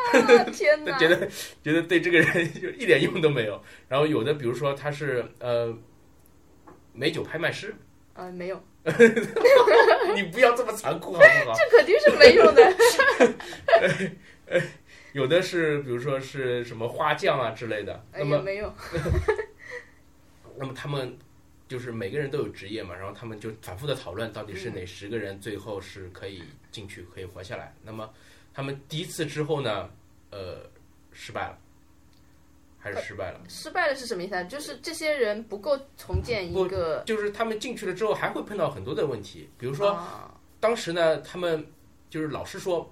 [0.53, 0.97] 天哪！
[0.97, 1.27] 觉得
[1.61, 3.61] 觉得对这个人就一点用都没有。
[3.89, 5.77] 然后有的比如说他是呃
[6.93, 7.75] 美酒拍卖师，
[8.13, 8.63] 呃，没有，
[10.21, 11.55] 你不要这么残酷好不好？
[11.59, 12.73] 这肯定是没用的。
[15.13, 18.73] 有的是比如说是什么花匠啊之类的，呃那么没有。
[20.57, 21.15] 那么他们
[21.67, 27.73] 就是每个人都有职业嘛，然后他们就反复的讨论到底是哪十个人最后是可以进去可以活下来。
[27.83, 28.09] 那么
[28.53, 29.89] 他们第一次之后呢，
[30.31, 30.67] 呃，
[31.11, 31.57] 失败了，
[32.93, 33.41] 还是失败了。
[33.47, 34.43] 失败了是什么意思啊？
[34.43, 37.03] 就是这些人不够重建一个。
[37.05, 41.65] 就是他们进去了之后还会碰到很多的问题，比如说啊当时呢，他们
[42.09, 42.89] 就是老师说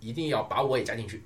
[0.00, 1.22] 一定要把我也加进去，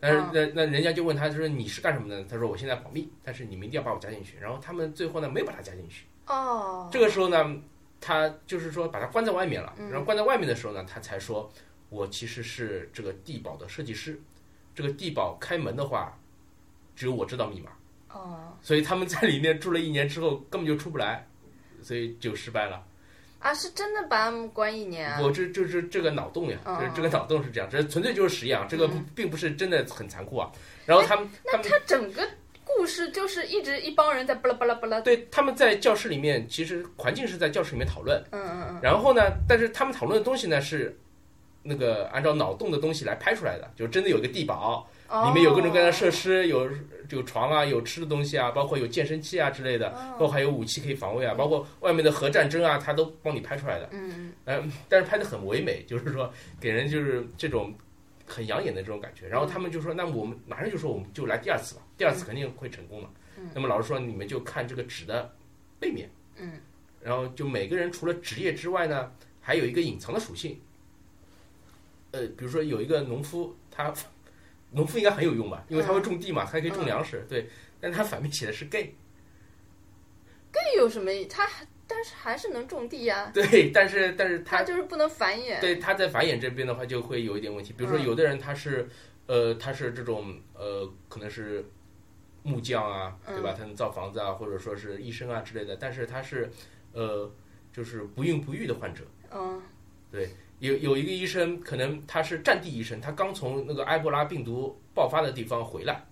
[0.00, 2.24] 但是啊那那人家就问他说你是干什么的？
[2.24, 4.38] 他说我现在保密，但是你们一定要把我加进去。
[4.38, 6.06] 然后他们最后呢没有把他加进去。
[6.26, 7.60] 哦，这个时候呢，
[8.00, 11.50] 他就是说把他关在外面了，嗯然后关在外面的时候呢，他才说
[11.90, 14.18] 我其实是这个地堡的设计师，
[14.74, 16.18] 这个地堡开门的话，
[16.94, 17.70] 只有我知道密码，
[18.12, 18.52] 哦。
[18.62, 21.26] 所以他们在里面住了一年之后根本就出不来，
[21.82, 22.82] 所以就失败了。
[23.40, 25.20] 啊，是真的把他们关一年啊？
[25.20, 26.78] 我这就是这个脑洞呀，哦。
[26.80, 30.48] 这这个脑洞是这样，这纯粹就是实验啊，这个并不是真的很残酷啊。
[30.86, 32.28] 然后他们那他整个
[32.64, 40.96] 故事就是一直一帮人在巴拉巴拉巴拉，对他们在教室里面，其实环境是在教室里面讨论，嗯嗯嗯，然后呢，但是他们讨论的东西呢是
[41.64, 44.86] 那个按照脑洞的东西来拍出来的，就真的有一个地堡，哦
[45.26, 46.68] 里面有各种各样的设施，有
[47.10, 53.88] 有床啊，有吃的东西啊，包括有健身器啊之类的，哦包括还有武器可以防卫啊，包括外面的核战争啊，他都帮你拍出来的。
[53.92, 57.74] 嗯嗯，但是拍的很唯美，就是说给人就是这种
[58.26, 59.28] 很养眼的这种感觉。
[59.28, 63.08] 然后他们就说，那我们马上就说我们就来第二次吧，第二次肯定会成功的。
[63.54, 65.30] 那么老师说，你们就看这个纸的
[65.78, 66.52] 背面，嗯，
[67.02, 69.10] 然后就每个人除了职业之外呢，
[69.40, 70.58] 还有一个隐藏的属性。
[72.12, 73.92] 呃，比如说有一个农夫，他
[74.72, 77.48] 农夫应该很有用吧，因为他会种地嘛，他还可以种粮食，对。
[77.80, 78.94] 但是他反面写的是 gay。
[80.52, 81.10] gay 有什么？
[81.28, 81.48] 他
[81.86, 85.60] 但是还是能种地呀、 对，但是但是他他就是不能繁衍。
[85.60, 87.74] 对，他在繁衍这边的话就会有一点问题。
[87.76, 88.88] 比如说，有的人他是，
[89.26, 91.64] 呃，他是这种呃，可能是
[92.42, 93.52] 木匠啊，对吧？
[93.52, 95.76] 他能造房子啊，或者说是医生啊之类的。
[95.76, 96.50] 但是他是，
[96.92, 97.30] 呃，
[97.72, 99.04] 就是不孕不育的患者。
[99.34, 99.60] 嗯
[100.62, 106.04] 有有一个医生，可能他是战地医生，他刚从那个埃博拉病毒爆发的地方回来，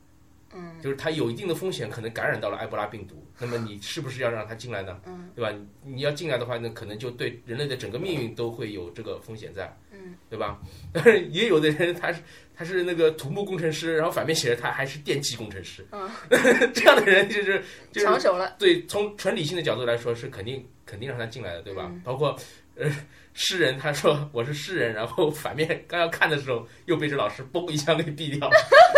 [0.52, 3.24] 嗯，就是他有一定的风险，可能感染到了埃博拉病毒。
[3.38, 5.00] 那么你是不是要让他进来呢？
[5.06, 5.50] 嗯，对吧？
[5.84, 10.60] 你你要进来的话，那可能就对人类的整个命运都会有这个风险在，嗯，对吧？
[10.92, 12.20] 但 是也有的人他是
[12.56, 16.10] 他是那个土木工程师，然后反面写着他还是电气工程师，嗯，
[16.74, 18.56] 这样的人就是就是抢手了。
[18.58, 21.86] 对，从纯理性的角度来说，是肯定肯定让他进来的，对吧？
[21.88, 22.36] 嗯包括
[22.76, 22.90] 呃，
[23.32, 28.56] 诗人他说我是诗人，然后反面刚要看的时候，又被这老师嘣一枪给毙掉了。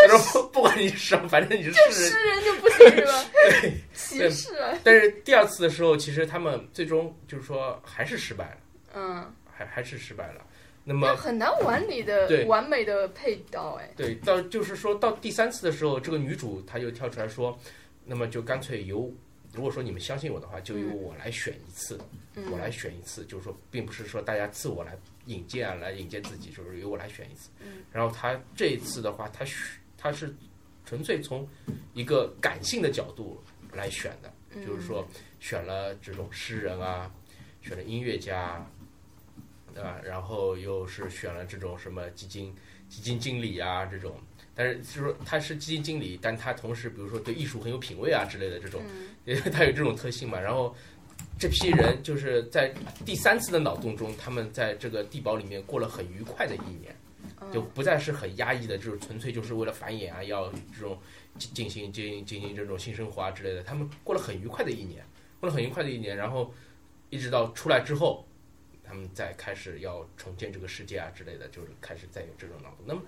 [0.08, 2.10] 他说不管你是什么，反正你是诗人。
[2.10, 3.24] 诗人就不行是吧？
[3.60, 4.76] 对，歧视啊。
[4.82, 8.56] 但是第二次的时候，其实他们最终就是说还是失败了，
[8.94, 10.44] 嗯，还还是失败了。
[10.84, 13.88] 那那么很难完美的对完美的配到哎。
[13.96, 17.56] 对，到就是说到第三次的时候，这个女主她就跳出来说，
[18.04, 19.12] 那么就干脆由。
[19.52, 22.00] 如果说你们相信我的话，就由我来选一次，
[22.34, 24.96] 嗯我来选一次，就是说，并不是说大家自我来
[25.26, 27.50] 引荐啊，来引荐自己，就是由我来选一次。
[27.60, 29.56] 嗯然后他这一次的话，他选
[29.98, 30.34] 他是
[30.86, 31.46] 纯粹从
[31.92, 33.42] 一个感性的角度
[33.72, 35.06] 来选的，嗯就是说
[35.38, 37.12] 选了这种诗人啊，
[37.60, 38.70] 选了音乐家啊，
[39.74, 40.00] 对吧？
[40.02, 42.54] 然后又是选了这种什么基金
[42.88, 44.16] 基金经理啊这种。
[44.54, 48.82] 但是就是说他是基金经理，但他同时比如说对艺术很有品味啊之类的这种，
[49.24, 50.38] 因为 他有这种特性嘛。
[50.38, 50.74] 然后
[51.38, 52.72] 这批人就是在
[53.04, 56.94] 第三次的脑洞中，他们在这个地堡里面过了很愉快的一年，
[57.52, 60.98] 就不再是很压抑的，就是纯粹就是为了繁衍啊，要这种
[61.38, 63.62] 进进行进行进行这种性生活啊之类的。
[63.62, 65.04] 他们过了很愉快的一年，
[65.40, 66.52] 过了很愉快的一年，然后
[67.10, 68.26] 一直到出来之后，
[68.84, 72.84] 他们再开始要重建这个世界啊之类的，就是开始再有这种脑洞。
[72.86, 73.02] 那么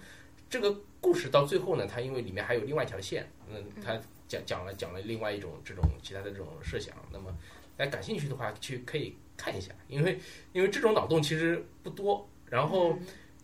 [0.55, 6.95] 这个故事到最后呢，它因为里面还有另外一条线，嗯，它讲讲了讲了另外一种这种其他的这种设想。
[7.13, 7.37] 那么
[7.77, 10.17] 大家感兴趣的话，去可以看一下，因为
[10.53, 12.97] 因为这种脑洞其实不多，然后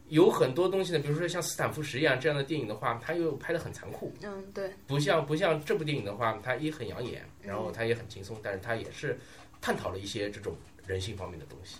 [0.06, 9.18] 有很多东西呢，比如说像斯坦福实验啊这样的电影的话，它又拍得很残酷，嗯，对，不像不像这部电影的话，它也很养眼，然后它也很轻松，但是它也是
[9.61, 10.54] 探讨了一些这种
[10.86, 11.78] 人性方面的东西。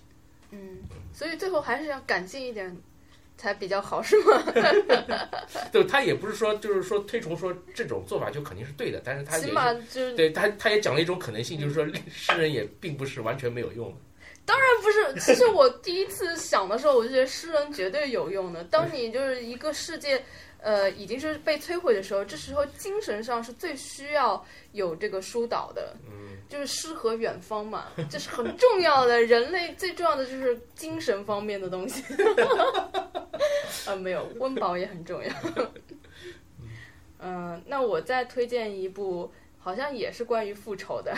[0.51, 0.79] 嗯，
[1.13, 2.77] 所以最后还是要感性一点
[3.41, 4.43] 才比较好，是吗？
[5.73, 13.95] 对，他也不是说就是说推崇说这种做法就肯定是对的，但是他也起码就是对他他也讲了一种可能性，就是说诗人也并不是完全没有用的。
[14.83, 18.65] 不是，其实我第一次想的时候，我就觉得诗人绝对有用的。
[18.65, 20.21] 当你就是一个世界，
[20.63, 25.97] 呃，已经是被摧毁的时候，这时候精神上是最需要有这个疏导的。
[26.07, 29.23] 嗯，就是诗和远方嘛，这是很重要的。
[29.23, 32.03] 人类最重要的就是精神方面的东西。
[33.87, 35.33] 啊， 没有，温饱也很重要。
[37.23, 41.15] 嗯、那我再推荐一部，好像也是关于复仇的，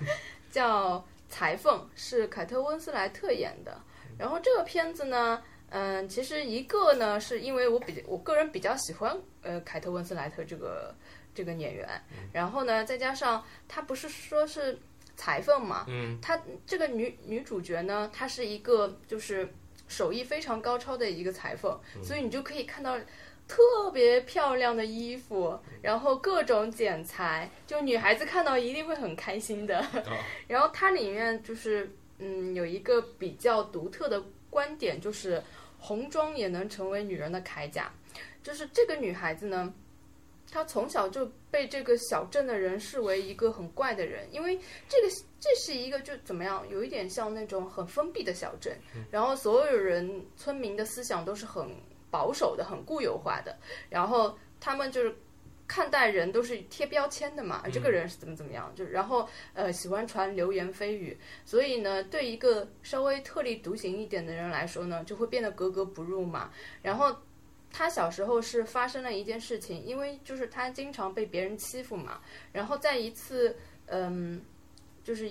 [0.52, 3.80] 叫《裁缝》，是凯特温斯莱特演的。
[4.18, 10.94] 然后这个片子呢，嗯、其实一个呢，是因为我比我个人比较喜欢呃凯特温斯莱特这个
[11.34, 11.88] 这个演员，
[12.32, 14.78] 然后呢，再加上她不是说是
[15.16, 19.48] 裁缝嘛，嗯，她这个女女主角呢，她是一个就是
[19.88, 22.98] 手艺非常高超的一个裁缝，所以你就可以看到。
[23.48, 29.86] 特别漂亮的衣服，然后各种剪裁，就女孩子看到一定会很开心的。
[30.48, 31.88] 然后它里面就是，
[32.18, 34.20] 嗯，有一个比较独特的
[34.56, 35.42] 观点，就是
[35.78, 37.92] 红妆也能成为女人的铠甲。
[38.42, 39.74] 就是这个女孩子呢，
[40.50, 48.74] 她从小就被这个小镇的人视为一个很怪的人，因为这个这是一个就怎么样，有一点像那种很封闭的小镇，
[49.10, 51.68] 然后所有人村民的思想都是很
[52.10, 53.54] 保守的、很固有化的，
[53.90, 55.14] 然后他们就是。
[55.68, 66.52] 看待人都是贴标签的嘛，这个人是怎么怎么样，就然后呃喜欢传流言蜚语，所以呢，对一个稍微特立独行一点的人来说呢，就会变得格格不入嘛。
[66.82, 67.14] 然后
[67.72, 72.20] 他小时候是发生了一件事情，因为就是他经常被别人欺负嘛，
[72.52, 73.56] 然后在一次
[73.86, 74.40] 嗯，
[75.02, 75.28] 就是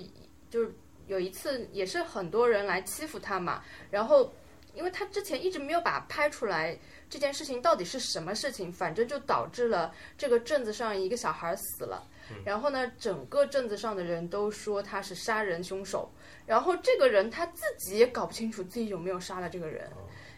[0.49, 0.73] 就是
[1.07, 4.33] 有一次也是很多人来欺负他嘛，然后
[4.73, 6.77] 因为他之前一直没有把拍出来。
[7.09, 8.71] 这件事情到底是什么事情？
[8.71, 12.05] 反正就导致了这个镇子上一个小孩死了，
[12.43, 16.11] 然后呢，整个镇子上的人都说他是杀人凶手，
[16.45, 19.89] 然后这个人他自己也搞不清楚自己有没有杀了这个人，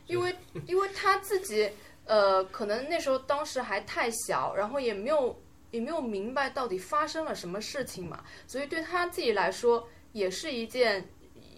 [0.07, 1.69] 因为因为他自己
[2.05, 5.41] 呃，可能那时候当时还太小，然后也没有
[5.71, 11.05] 也没有明白到底发生了什么事情嘛，所以对他自己来说也是一件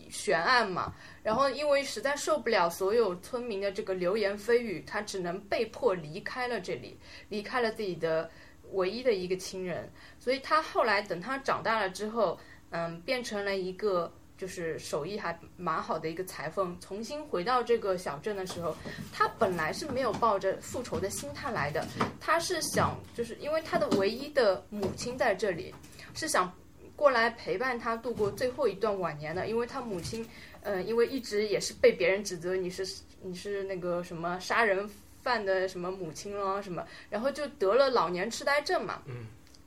[0.09, 0.93] 悬案嘛。
[1.21, 6.97] 然后，因为实在受不了所有村民的这个流言蜚语，他只能被迫离开了这里，
[7.29, 8.29] 离开了自己的
[8.71, 9.91] 唯一的一个亲人。
[10.19, 12.39] 所以他后来等他长大了之后，
[12.71, 16.75] 嗯，变成了一个就是手艺还蛮好的一个裁缝。
[16.79, 18.75] 重新回到这个小镇的时候，
[19.11, 21.85] 他本来是没有抱着复仇的心态来的，
[22.19, 25.75] 他是想就是因为他的唯一的母亲在这里，
[26.13, 26.51] 是想
[26.99, 30.27] 过来陪伴他度过最后一段晚年的，因为他母亲。
[30.61, 32.85] 嗯，因为一直也是被别人指责你是
[33.21, 34.87] 你是那个什么杀人
[35.23, 39.01] 犯的什么母亲咯什么，然后就得了老年痴呆症嘛。
[39.05, 39.25] 嗯。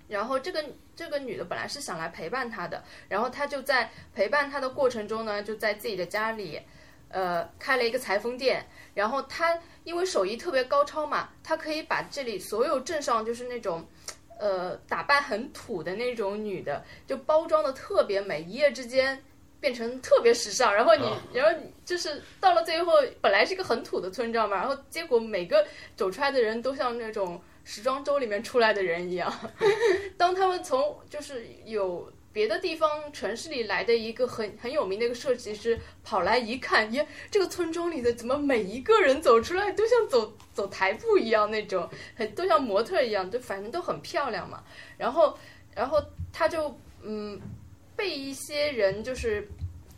[0.08, 0.62] 然后这个
[0.94, 6.60] 这个女的本来是想来陪伴他的，然后她就在陪伴他的过程中呢，就在自己的家里，
[7.08, 8.66] 呃，开了一个裁缝店。
[8.92, 13.82] 然后她因为手艺特别高超嘛，她可以把这里所有镇上就是那种，
[14.42, 19.22] 呃，打扮很土的那种女的，就包装的特别美，一夜之间。
[19.62, 25.64] 变成特别时尚，然后你，然后你就是到了最后，本来是一个很土的村庄嘛，然后结果每个
[25.94, 29.32] 走出来的人都像那种时装周里面出来的人一样。
[30.18, 44.62] 当他们从就是有别的地方城市里来的一个很很有名的一个设计师跑来一看，耶，这个村庄里的怎么每一个人走出来都像走走台步一样那种，很都像模特一样，就反正都很漂亮嘛。
[44.96, 45.38] 然后，
[45.74, 46.02] 然后
[46.32, 47.40] 他就嗯。
[47.94, 49.46] 被一些人就是，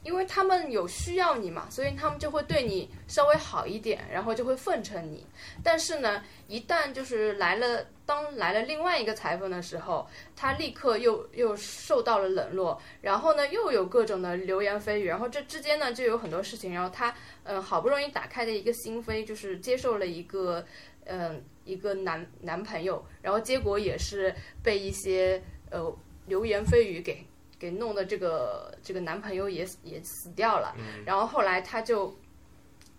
[0.04, 5.26] 因为他们有需要你嘛，所以他们就会对你稍微好一点，然后就会奉承你。
[5.62, 20.62] 但是呢，一旦就是来了，当来了另外一个裁缝的时候，他立刻又又受到了冷落，然后呢又有各种的流言蜚语，然后这之间呢就有很多事情，然后他嗯好不容易打开的一个心扉，就是接受了一个
[21.06, 25.90] 嗯一个男男朋友，然后结果也是被一些呃
[26.26, 27.24] 流言蜚语给。
[27.64, 32.14] 给弄的这个这个男朋友也也死掉了，然后后来他就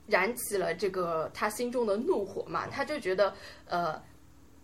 [0.08, 3.32] 燃起了这个他心中的怒火嘛，他就觉得
[3.68, 4.02] 呃，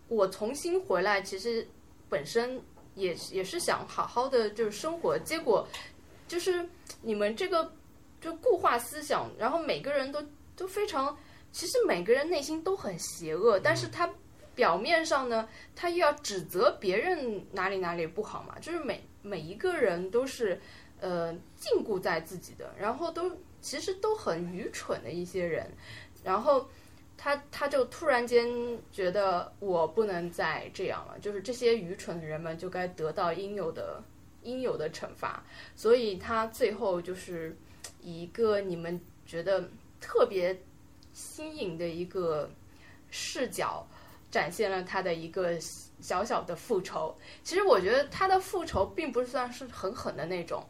[0.08, 1.64] 我重新回来其实
[2.08, 2.60] 本身
[2.96, 5.64] 也也是想好好的就是生活，结果
[6.26, 6.68] 就是
[7.00, 7.72] 你们这个
[8.20, 10.20] 就固化思想，然后每个人都
[10.56, 11.16] 都非常，
[11.52, 14.12] 其实每个人内心都很邪恶，但是他
[14.54, 19.02] 表面上呢，他又要指责别人哪里哪里不好嘛，就是每。
[19.24, 20.60] 每一个人都是，
[20.98, 23.30] 呃，禁锢在自己的，然后都
[23.60, 25.70] 其实都很愚蠢的一些人，
[26.24, 26.68] 然后
[27.16, 28.44] 他他就突然间
[28.90, 34.02] 觉得我不能再这样了，就是这些愚蠢的人们就该得到应有的
[34.42, 35.44] 应有的惩罚，
[35.76, 37.56] 所以他最后就是
[38.00, 40.60] 以一个你们觉得特别
[41.12, 42.50] 新颖的一个
[43.08, 43.86] 视角，
[44.32, 45.56] 展现了他的一个。
[46.02, 50.66] 小小的复仇，其实我觉得他的复仇并不算是很狠的那种，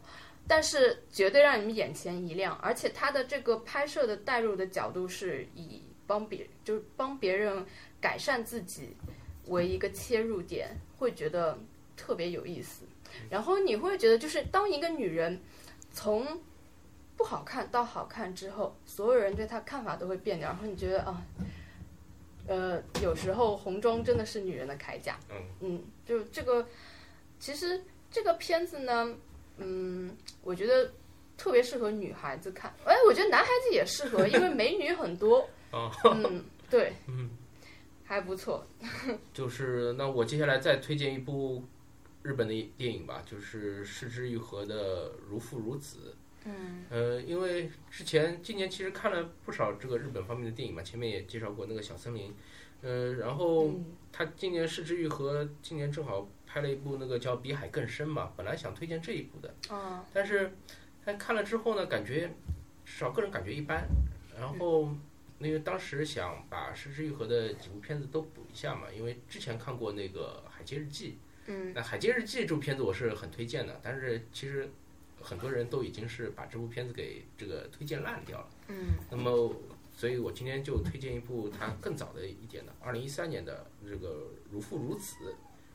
[0.47, 2.55] 但是绝对让你们眼前一亮。
[2.61, 7.65] 而且他的这个拍摄的带入的角度是以帮别就是帮别人
[7.99, 8.95] 改善自己
[9.47, 11.57] 为一个切入点，会觉得
[11.97, 12.85] 特别有意思。
[13.27, 15.41] 然后你会觉得，就是当一个女人
[15.91, 16.27] 从
[17.17, 20.47] 不好看到好看之后，所有人对她看法都会变掉。
[20.49, 21.25] 然后你觉得啊。
[22.47, 25.17] 呃，有时候红妆真的是女人的铠甲。
[25.29, 26.65] 嗯嗯，就这个，
[27.39, 27.81] 其实
[28.11, 29.15] 这个片子呢，
[29.57, 30.91] 嗯，我觉得
[31.37, 32.73] 特别适合女孩子看。
[32.85, 35.49] 哎，我觉得男孩子也适合，因为美女很多。
[36.05, 37.29] 嗯，对， 嗯，
[38.03, 38.65] 还不错。
[39.33, 41.63] 就是那我接下来再推荐一部
[42.21, 45.97] 日本的电影吧，就是失之愈合的《如父如子》。
[46.45, 46.85] 嗯。
[46.89, 52.33] 呃，因为之前今年其实看了不少这个日本方面的电影嘛，前面也介绍过那个小森林，
[52.81, 53.85] 呃，然后嗯。
[54.15, 60.53] 他今年市之愈合今年正好拍了一部那个叫《比海更深》嘛，本来想推荐这一部的，啊但是
[61.03, 62.31] 但看了之后呢，感觉
[62.85, 63.87] 至少个人感觉一般，
[64.37, 64.87] 然后
[65.39, 71.09] 那个当时想把市之愈合的几部片子都补一下嘛，因为之前看过那个《海街日记》。
[71.47, 71.73] 嗯。
[71.73, 74.69] 那《海街日记》这部片子我是很推荐的，但是其实
[75.23, 78.47] 很多人都已经是把这部片子给这个推荐烂掉了。
[78.67, 79.55] 嗯那么，
[79.95, 84.09] 所以我今天就推荐一部它更早的一点的，二零一三年的这个
[84.51, 85.15] 《如父如子》。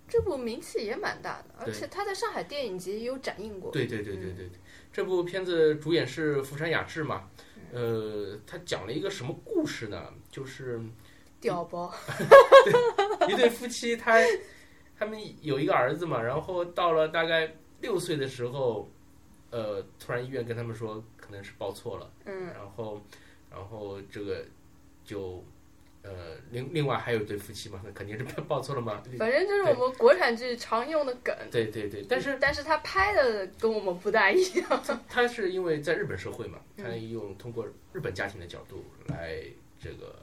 [0.08, 3.70] 这部名气也蛮大的，而且它在上海电影节也有展映过。
[3.70, 4.50] 对对对对对对，
[4.92, 7.28] 这部片子主演是福山雅治嘛。
[7.72, 10.14] 呃，他讲了一个什么故事呢？
[10.30, 10.80] 就是
[11.38, 11.92] 屌包，
[13.28, 14.18] 一对夫妻他，
[14.98, 18.88] 他们有一个儿子嘛，然后到了大概六岁的时候，
[19.50, 23.02] 呃，突然医院跟他们说可能是报错了，嗯然后，
[23.50, 24.44] 然后这个
[25.04, 25.42] 就，
[26.02, 29.02] 呃，另另外还有一对夫妻嘛，那肯定是报错了嘛。
[29.18, 31.34] 反正就是我们国产剧常用的梗。
[31.50, 34.82] 对对对，但是但是他拍的跟我们不大一样。
[35.08, 39.42] 他是因为在日本社会嘛，嗯他用通过日本家庭的角度来
[39.80, 40.14] 这个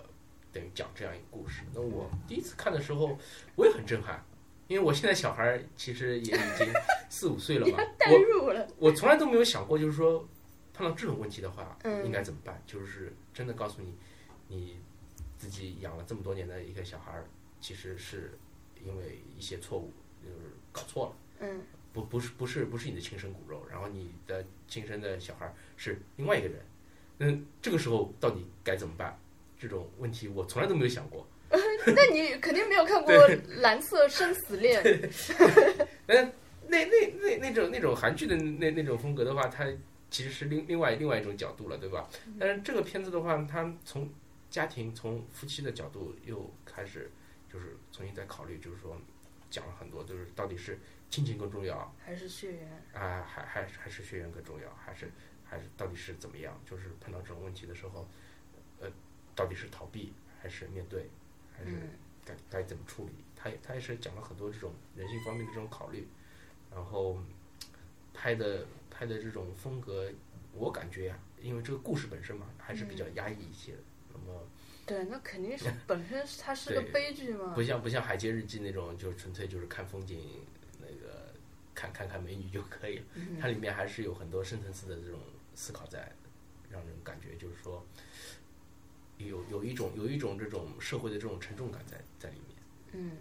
[0.53, 1.61] 等于讲这样一个故事。
[1.73, 3.17] 那我第一次看的时候，
[3.55, 4.23] 我也很震撼，
[4.68, 6.68] 因为我现在小孩儿其实也已经
[7.09, 10.28] 四五岁了嘛，代我入了，我从来都没有想过，就是说
[10.74, 12.61] 碰到这种问题的话，嗯应该怎么办？
[12.66, 13.93] 就是真的告诉你，
[14.47, 14.78] 你
[15.38, 17.26] 自己养了这么多年的一个小孩儿，
[17.61, 18.38] 其实是
[18.84, 19.91] 因为一些错误，
[20.24, 21.16] 就是搞错了。
[21.39, 21.61] 嗯
[21.93, 26.66] 不不是不是不是你的亲生骨肉，然后你的亲生的小孩是另外一个人，
[27.20, 29.18] 嗯，这个时候到底该怎么办？
[29.57, 31.26] 这种问题我从来都没有想过。
[31.95, 33.13] 那你肯定没有看过
[33.61, 34.83] 《蓝色生死恋》。
[36.07, 36.33] 嗯，
[36.67, 39.65] 那那那那种那种韩剧的那那种风格的话，它
[40.09, 42.09] 其实是另另外另外一种角度了，对吧？
[42.39, 44.09] 但是这个片子的话，它从
[44.49, 47.11] 家庭从夫妻的角度又开始
[47.51, 48.97] 就是重新再考虑，就是说
[49.49, 50.79] 讲了很多，就是到底是
[51.09, 52.83] 亲情更重要，还是血缘？
[52.93, 55.11] 啊，还还还是血缘更重要，还是
[55.43, 56.59] 还是到底是怎么样？
[56.69, 58.07] 就是碰到这种问题的时候，
[58.79, 58.89] 呃，
[59.35, 61.09] 到底是逃避还是面对，
[61.57, 61.89] 还是嗯
[62.25, 63.11] 该该怎么处理？
[63.35, 66.07] 他也他也是讲了很多这种人性方面的这种考虑，
[66.73, 67.17] 然后
[68.13, 70.11] 拍的拍的这种风格，
[70.53, 73.79] 我感觉呀、因为这个故事本身嘛，还是比较压抑一些的。
[74.13, 74.47] 那么
[74.85, 77.61] 对，那肯定是 本身它是个悲剧嘛不。
[77.61, 80.19] 像不像《海街日记》那种，就纯粹就是看风景，
[80.79, 81.33] 那个
[81.73, 83.05] 看看看美女就可以了。
[83.15, 85.19] 嗯它里面还是有很多深层次的这种
[85.53, 86.11] 思考在，
[86.69, 87.85] 让人感觉就是说，
[89.18, 92.57] 有有一种有一种这种社会的这种沉重感在在里面。
[92.93, 93.18] 嗯，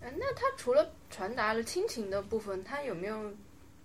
[0.00, 3.32] 呃那他除了传达了亲情的部分，他有没有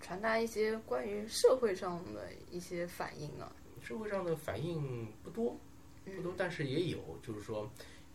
[0.00, 3.52] 传达一些关于社会上的一些反应啊？
[3.82, 5.58] 社会上的反应不多，
[6.04, 7.68] 不多，但是也有，就是说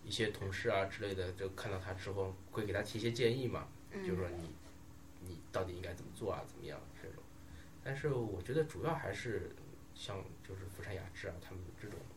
[0.03, 4.49] 一些同事啊之类的，就看到他之后会给他提一些建议嘛，就是说你
[5.21, 7.21] 你到底应该怎么做啊，怎么样这种。
[7.83, 9.53] 但是我觉得主要还是
[9.93, 11.97] 像就是福山雅治啊，他们这种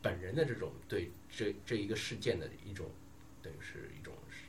[0.00, 2.90] 本人的这种对这这一个事件的一种
[3.42, 4.44] 等于是一种是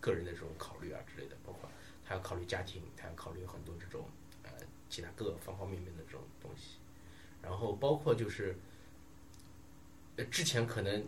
[0.00, 1.70] 个人的这种考虑啊之类的，包括
[2.04, 4.08] 他要考虑家庭，他要考虑很多这种
[4.42, 4.50] 呃
[4.88, 6.78] 其他各个方方面面的这种东西。
[7.42, 8.56] 然后包括就是，
[10.16, 11.04] 呃，之前可能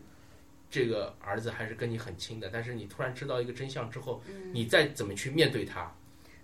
[0.69, 4.23] 这个儿子还是跟你很亲的，但是你突然知道一个真相之后，
[4.53, 5.95] 你再怎么去面对他，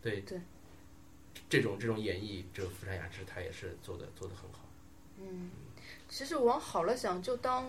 [0.00, 0.40] 对对，
[1.48, 4.68] 这种这种演绎，这个福山雅治他也是做的做的很好。
[6.10, 7.64] 其实往好了想，就当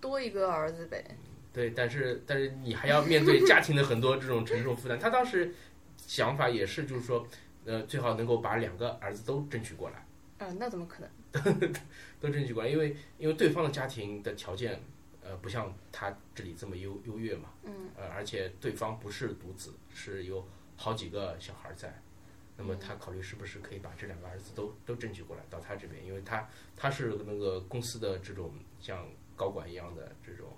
[0.00, 1.04] 多一个儿子呗。
[1.52, 4.98] 对，但是但是你还要面对家庭的很多这种沉重负担。
[4.98, 5.52] 他当时
[5.96, 7.26] 想法也是，就是说，
[7.64, 10.06] 呃，最好能够把两个儿子都争取过来。
[10.38, 11.72] 啊、那怎么可能？
[12.20, 14.80] 都争取过来，因为因为对方的家庭的条件，
[15.22, 20.46] 呃，不像他这里这么优优越嘛，嗯，呃，而且对方不是独子，是有
[20.76, 22.00] 好几个小孩在，
[22.56, 30.48] 那么他考虑是不是可以把这两个儿子都都争取过来到他这边，因为他他是那个公司的这种像高管一样的这种，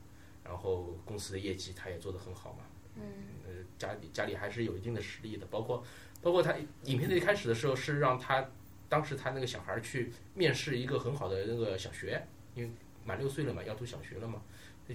[0.45, 2.65] 然后公司的业绩他也做得很好嘛，
[2.97, 3.03] 嗯，
[3.47, 5.85] 呃，家里家里还是有一定的实力的，包括
[6.23, 8.49] 包括他影片的一开始的时候是让他。
[8.89, 12.25] 当时他那个小孩去面试一个很好的那个小学，
[12.55, 12.71] 因为
[13.05, 14.41] 满六岁了嘛，要读小学了嘛，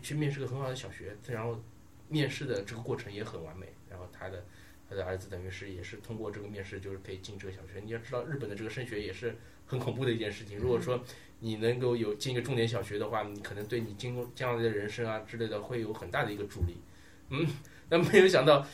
[0.02, 1.62] 去面试个很好的小学，然后
[2.08, 4.46] 面试的这个过程也很完美，然后他的
[4.92, 7.80] 他的儿子等于是也是通过这个面试，就是可以进这个小学。
[7.82, 10.58] 你要知道，日本的这个升学也是很恐怖的一件事情。
[10.58, 11.02] 如果说
[11.40, 16.76] 你能够有进一个重点小学的话，你可能对你今后将来的人生啊之类的会有很大的一个助力。
[17.30, 17.48] 嗯，
[17.88, 18.68] 那没有想到，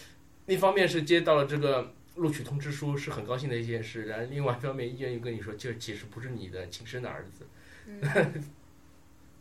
[0.48, 7.46] 一方面是接到了这个录取通知书是很高兴的一件事，然后另外一方面医院又跟你说，这其实不是你的亲生的儿子，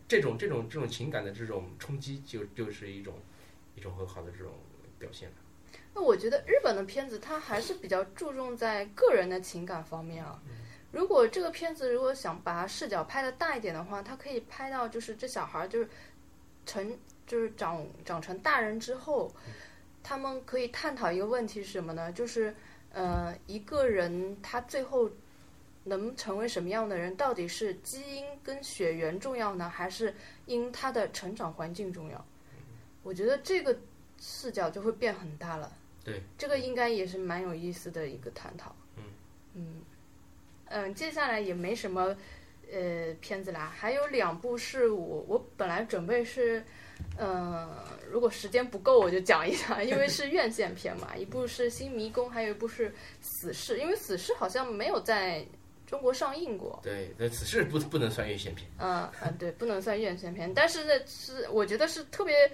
[0.06, 3.14] 这种这种这种情感的这种冲击就就是一种
[3.74, 4.52] 一种很好的这种
[4.98, 5.36] 表现了。
[5.98, 10.38] 那我觉得日本的片子它还是比较注重在个人的情感方面啊。
[10.92, 15.88] 如果这个片子如果想把它视角拍的大一点的话，它可以拍到就是这小孩儿就是
[16.66, 19.32] 成就是长长成大人之后，
[20.02, 22.12] 他们可以探讨一个问题是什么呢？
[22.12, 22.54] 就是
[22.92, 25.10] 呃一个人他最后
[25.84, 32.22] 能成为什么样的人，到底是基因跟血缘重要呢，还是因他的成长环境重要？
[33.02, 33.74] 我觉得这个
[34.20, 35.72] 视角就会变很大了。
[36.06, 38.74] 对，这个应该也是蛮有意思的一个探讨。
[38.96, 39.02] 嗯。
[39.54, 39.82] 嗯。
[40.68, 42.16] 嗯，接下来也没什么
[42.72, 46.64] 呃片子啦，还有两部是我我本来准备是，
[47.18, 47.68] 嗯、
[48.10, 52.90] 如果时间不够我就讲一下， 因为是院线片嘛，一部是《新迷宫》，还有一部是
[53.20, 55.46] 《死侍》，因为《死侍》好像没有在
[55.86, 56.80] 中国上映过。
[56.82, 58.68] 对，那此事不不能算院线片。
[58.78, 62.50] 嗯嗯，对，不能算院线片，但是呢，是我觉得是特别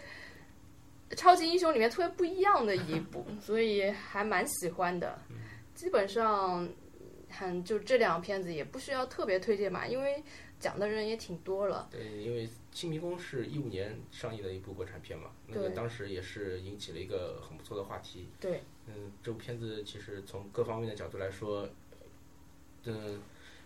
[1.17, 5.19] 超级英雄里面特别不一样的一部，所以还蛮喜欢的。
[5.75, 6.69] 基本上，
[7.31, 10.23] 很就这两个片子也不需要特别推荐嘛，因为
[10.61, 11.89] 讲的人也挺多了。
[11.91, 18.29] 对，因为《新迷宫》是一五年上映的一部国产片嘛，那个当时也是引起了一个很不错的话题。
[18.39, 21.69] 对，嗯，这部片子其实从各方面的角度来说，
[22.85, 23.21] 嗯，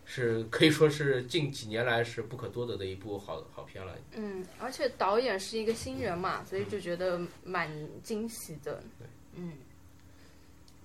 [0.09, 3.95] 是可以说是近几年来是不可多得的一部好好片了。
[4.13, 7.69] 嗯，而且导演是一个新人嘛，所以就觉得蛮
[8.03, 8.83] 惊喜的。
[9.35, 9.53] 嗯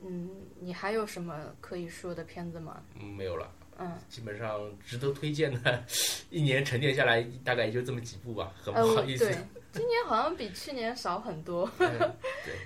[0.04, 2.82] 嗯，你还有什么可以说的片子吗？
[3.00, 3.50] 嗯，没有了。
[3.78, 5.84] 嗯，基本上值得推荐的，
[6.30, 9.26] 一年沉淀下来大概也就这么几部吧，很不好意思。
[9.26, 9.38] 对，
[9.72, 11.70] 今年好像比去年少很多。
[11.80, 11.90] 嗯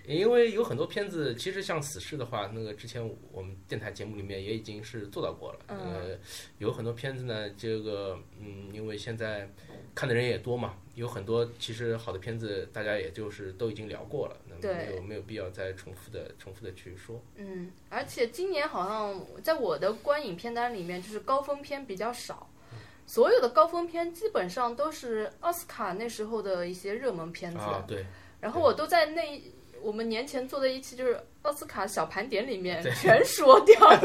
[0.05, 3.01] 对，因为有很多片子，其实像《死侍》的话，那个之前
[3.31, 5.59] 我们电台节目里面也已经是做到过了。
[5.67, 6.19] 嗯呃，
[6.57, 9.49] 有很多片子呢，这个嗯，因为现在
[9.93, 17.21] 看的人也多嘛，有很多其实好的片子，大家也就是都已经聊过了，那么对没有没有必要再重复的重复的去说。
[17.35, 22.49] 嗯，而且今年好像在我的观影片单里面，就是高峰片比较少，
[23.05, 28.05] 所有的高峰片基本上都是奥斯卡那时候的一些热门片子，啊，对，
[28.39, 29.41] 然后我都在那
[29.81, 33.99] 我们年前做的一期就是奥斯卡小盘点里面全说掉了，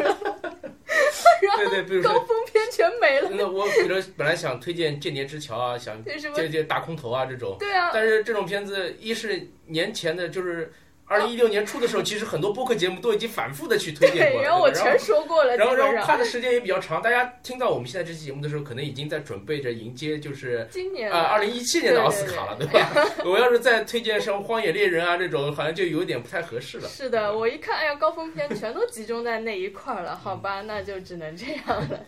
[1.57, 2.12] 对 对，比如说。
[2.12, 6.34] 高分片全没了，那我比如本来想推荐《间谍之桥》啊，想对什么？
[6.36, 10.70] 这这大空头啊这种，对啊，但是这种片子，一是年前的，就是
[11.11, 14.42] 二零一六年初的时候，其实很多播客节目都已经反复的去推荐过对，了。
[14.44, 17.02] 然后我全说过了，然后，然后看的时间也比较长。
[17.02, 22.88] 大家听到我们现在这期节目的时候，可能已经在准备着迎接，就是今年啊，二零一七年的奥斯卡了，对吧？
[23.24, 26.88] 我要是再推荐什么《荒野猎人》啊这种，好像就有点不太合适了。
[26.88, 32.00] 是的，我一看，哎呀，高峰片全都集中在那一块儿了，好吧，那就只能这样了。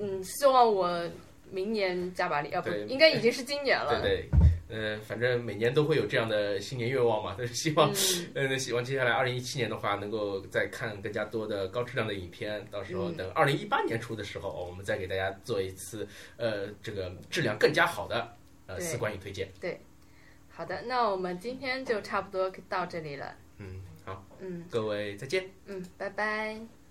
[0.00, 0.98] 嗯，希望我
[1.50, 4.00] 明年加把力，啊不，应该已经是今年了。
[4.00, 4.28] 对对，
[4.72, 7.92] 呃，反正每年都会有这样的新年愿望嘛，但是希望，
[8.34, 12.66] 嗯， 呃，希望接下来二零一七年的话，能够再看更加多的高质量的影片。
[12.70, 16.08] 到时候嗯等二零一八年初的时候，我们再给大家做一次，
[16.38, 18.34] 呃，这个质量更加好的
[18.66, 19.46] 呃四观影推荐。
[19.60, 19.78] 对
[20.48, 23.34] 好的，那我们今天就差不多到这里了。
[23.58, 25.50] 嗯，好，嗯各位再见。
[25.66, 26.81] 嗯，拜拜。